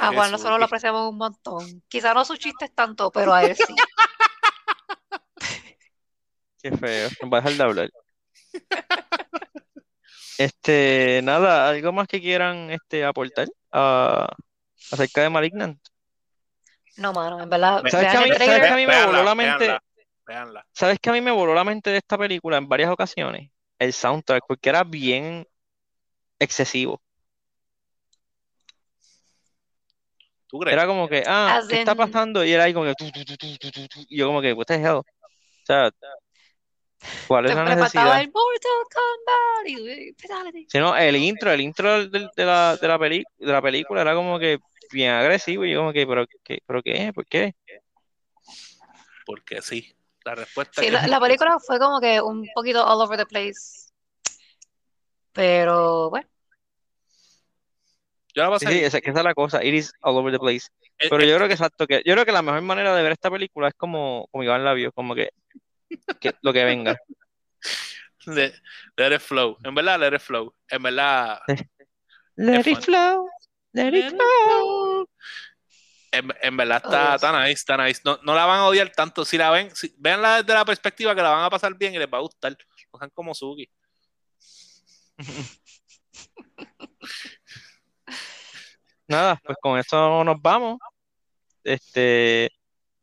A 0.00 0.06
Juan 0.08 0.16
Jesús. 0.16 0.32
nosotros 0.32 0.58
lo 0.58 0.64
apreciamos 0.64 1.08
un 1.08 1.16
montón. 1.16 1.80
Quizá 1.86 2.12
no 2.12 2.24
sus 2.24 2.40
chistes 2.40 2.74
tanto, 2.74 3.12
pero 3.12 3.32
a 3.32 3.44
él 3.44 3.54
sí. 3.54 3.62
Qué 6.60 6.72
feo. 6.72 7.08
Va 7.32 7.38
a 7.38 7.40
dejar 7.40 7.56
de 7.56 7.62
hablar. 7.62 7.88
Este, 10.38 11.20
nada, 11.22 11.68
algo 11.68 11.92
más 11.92 12.08
que 12.08 12.20
quieran 12.20 12.70
este, 12.70 13.04
aportar 13.04 13.46
acerca 13.76 15.22
de 15.22 15.30
Malignant. 15.30 15.78
No, 16.96 17.12
mano, 17.12 17.40
en 17.42 17.50
verdad. 17.50 17.82
Ve- 17.82 17.90
¿Sabes 17.90 18.08
que 18.10 18.16
a 18.16 18.20
mí- 18.20 18.26
el 18.30 18.32
sabes 18.38 18.46
trailer. 18.46 18.68
que 18.68 18.72
a 18.72 18.76
mí 18.76 18.86
me 18.86 18.92
Véanla, 18.92 19.06
voló 19.06 19.24
la 19.24 19.34
mente? 19.34 19.64
véanla, 19.66 19.82
véanla. 20.26 20.66
¿Sabes 20.72 20.98
que 20.98 21.10
a 21.10 21.12
mí 21.12 21.20
me 21.20 21.30
voló 21.30 21.54
la 21.54 21.64
mente 21.64 21.90
de 21.90 21.98
esta 21.98 22.16
película 22.16 22.56
en 22.56 22.68
varias 22.68 22.90
ocasiones? 22.90 23.50
El 23.78 23.92
soundtrack, 23.92 24.44
porque 24.48 24.68
era 24.70 24.82
bien 24.84 25.46
excesivo. 26.38 27.02
¿Tú 30.48 30.60
crees? 30.60 30.74
Era 30.74 30.86
como 30.86 31.08
que, 31.08 31.24
ah, 31.26 31.56
As 31.58 31.68
¿qué 31.68 31.80
está 31.80 31.94
pasando? 31.94 32.44
Y 32.44 32.52
era 32.52 32.64
ahí 32.64 32.72
como 32.72 32.86
que, 32.86 32.94
tu, 32.94 33.10
tu, 33.10 33.24
tu, 33.24 33.36
tu, 33.36 33.56
tu, 33.58 33.70
tu, 33.70 33.88
tu. 33.88 34.00
Y 34.08 34.16
yo 34.18 34.26
como 34.26 34.40
que, 34.40 34.52
what 34.52 34.64
the 34.66 34.74
hell? 34.74 34.96
O 34.98 35.04
sea, 35.64 35.90
¿cuál 37.28 37.46
es 37.46 37.54
la 37.54 37.64
necesidad? 37.64 38.20
el 38.20 38.30
Mortal 38.30 38.70
Kombat 38.92 39.66
y 39.66 40.12
Fatality. 40.14 40.66
Si 40.68 40.78
no, 40.78 40.96
el 40.96 41.16
intro, 41.16 41.50
el 41.52 41.60
intro 41.60 42.06
del- 42.08 42.30
de 42.36 42.44
la, 42.44 42.76
de 42.80 42.88
la, 42.88 42.98
peli- 42.98 43.24
de 43.38 43.52
la 43.52 43.62
película 43.62 44.02
era 44.02 44.14
como 44.14 44.38
que 44.38 44.58
bien 44.92 45.12
agresivo 45.12 45.64
y 45.64 45.72
yo 45.72 45.80
como 45.80 45.92
que, 45.92 46.06
¿pero 46.06 46.26
qué? 46.44 46.58
¿Pero 46.66 46.82
qué? 46.82 47.12
¿Por 47.14 47.26
qué? 47.26 47.54
Porque 49.24 49.60
sí. 49.62 49.92
La 50.24 50.34
respuesta 50.34 50.80
Sí, 50.80 50.86
es 50.88 50.92
la, 50.92 51.06
la 51.06 51.20
película 51.20 51.58
fue 51.60 51.78
como 51.78 52.00
que 52.00 52.20
un 52.20 52.48
poquito 52.54 52.84
all 52.84 53.00
over 53.00 53.16
the 53.18 53.26
place. 53.26 53.90
Pero 55.32 56.10
bueno, 56.10 56.26
Yo 58.34 58.42
la 58.42 58.50
pasé 58.50 58.66
Sí, 58.68 58.84
esa, 58.84 58.98
es 58.98 59.14
la 59.14 59.34
cosa, 59.34 59.64
it 59.64 59.74
is 59.74 59.92
all 60.02 60.16
over 60.16 60.32
the 60.32 60.38
place. 60.38 60.68
Eh, 60.98 61.08
Pero 61.08 61.22
eh, 61.22 61.28
yo 61.28 61.36
creo 61.36 61.48
que 61.48 61.54
exacto, 61.54 61.86
que 61.86 62.02
yo 62.04 62.12
creo 62.14 62.24
que 62.26 62.32
la 62.32 62.42
mejor 62.42 62.60
manera 62.62 62.94
de 62.94 63.02
ver 63.02 63.12
esta 63.12 63.30
película 63.30 63.68
es 63.68 63.74
como, 63.74 64.28
como 64.30 64.44
Iván 64.44 64.64
Labios, 64.64 64.92
como 64.94 65.14
que, 65.14 65.30
que 66.20 66.32
lo 66.42 66.52
que 66.52 66.64
venga. 66.64 66.96
let 68.26 69.14
it 69.14 69.20
flow. 69.20 69.56
En 69.64 69.74
verdad, 69.74 69.98
let 70.00 70.14
it 70.14 70.20
flow. 70.20 70.54
En 70.68 70.82
verdad, 70.82 71.40
Let 72.36 72.60
Es 72.60 72.66
it 72.66 72.80
flow, 72.84 73.28
let 73.72 73.94
it 73.96 74.10
flow. 74.10 75.08
en, 76.12 76.32
en 76.42 76.56
verdad 76.56 76.82
Oh, 76.84 76.88
está, 76.88 77.02
Dios. 77.02 77.14
está 77.16 77.40
nice, 77.40 77.52
está 77.52 77.76
nice. 77.78 78.00
No, 78.04 78.18
no 78.22 78.34
la 78.34 78.44
van 78.46 78.60
a 78.60 78.66
odiar 78.66 78.90
tanto. 78.90 79.24
Si 79.24 79.38
la 79.38 79.50
ven, 79.50 79.74
si, 79.74 79.94
véanla 79.98 80.42
desde 80.42 80.52
la 80.54 80.64
perspectiva 80.64 81.14
que 81.14 81.22
la 81.22 81.30
van 81.30 81.44
a 81.44 81.50
pasar 81.50 81.74
bien 81.76 81.94
y 81.94 81.98
les 81.98 82.08
va 82.08 82.18
a 82.18 82.22
gustar. 82.22 82.56
No 82.92 82.98
sean 82.98 83.10
como 83.14 83.34
Suki. 83.34 83.68
Nada, 89.08 89.40
pues 89.44 89.56
con 89.60 89.78
esto 89.78 90.24
nos 90.24 90.40
vamos. 90.42 90.78
Este, 91.64 92.50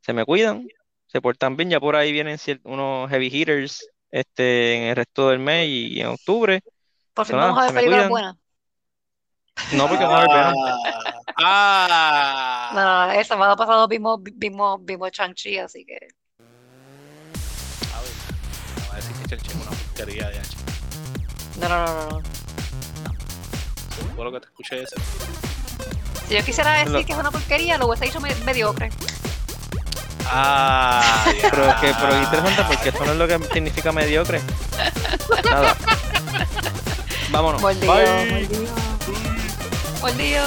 se 0.01 0.13
me 0.13 0.25
cuidan, 0.25 0.67
se 1.13 1.21
portan 1.21 1.55
bien. 1.55 1.69
Ya 1.69 1.79
por 1.79 1.95
ahí 1.95 2.11
vienen 2.11 2.37
unos 2.63 3.09
heavy 3.09 3.27
hitters 3.31 3.87
este, 4.11 4.75
en 4.75 4.83
el 4.89 4.95
resto 4.97 5.29
del 5.29 5.39
mes 5.39 5.67
y 5.69 6.01
en 6.01 6.07
octubre. 6.07 6.61
por 7.13 7.25
fin 7.25 7.37
vamos 7.37 7.59
a 7.59 7.65
ver 7.71 7.73
películas 7.75 8.09
buenas. 8.09 8.35
No, 9.73 9.87
porque 9.87 10.03
vamos 10.03 10.27
a 10.29 10.33
ver. 10.35 10.53
Ah, 11.37 12.71
No, 12.73 13.11
el 13.19 13.25
sábado 13.25 13.55
pasado 13.55 13.87
vimos, 13.87 14.19
vimos, 14.23 14.79
vimos 14.83 15.11
Shang-Chi, 15.11 15.57
así 15.59 15.85
que 15.85 15.95
A 17.93 18.01
ver, 18.01 18.11
me 18.81 18.87
va 18.87 18.93
a 18.93 18.95
decir 18.97 19.15
que 19.15 19.27
Chanchi 19.29 19.47
es 19.49 19.55
una 19.55 19.65
porquería 19.71 20.29
de 20.29 20.39
H. 20.39 20.57
no, 21.59 21.69
no, 21.69 21.85
no, 21.85 21.95
no, 21.95 22.09
no. 22.09 22.21
Todo 24.15 24.23
lo 24.25 24.31
que 24.31 24.39
te 24.41 24.45
escuché 24.47 24.83
es 24.83 24.89
Si 26.27 26.33
yo 26.35 26.43
quisiera 26.43 26.73
decir 26.73 26.91
Lo- 26.91 27.05
que 27.05 27.13
es 27.13 27.17
una 27.19 27.31
porquería, 27.31 27.77
lo 27.77 27.87
hubiese 27.87 28.05
dicho 28.05 28.19
me- 28.21 28.35
mediocre. 28.45 28.89
Ah, 30.25 31.25
Pero 31.41 31.69
es 31.69 31.75
que, 31.75 31.93
pero 31.99 32.15
es 32.15 32.23
interesante 32.23 32.63
porque 32.67 32.89
eso 32.89 33.05
no 33.05 33.11
es 33.11 33.17
lo 33.17 33.27
que 33.27 33.39
significa 33.53 33.91
mediocre. 33.91 34.41
Nada. 35.43 35.75
Vámonos. 37.29 37.61
Bye. 37.61 37.77
mordido. 37.81 38.73
Mordido. 40.01 40.43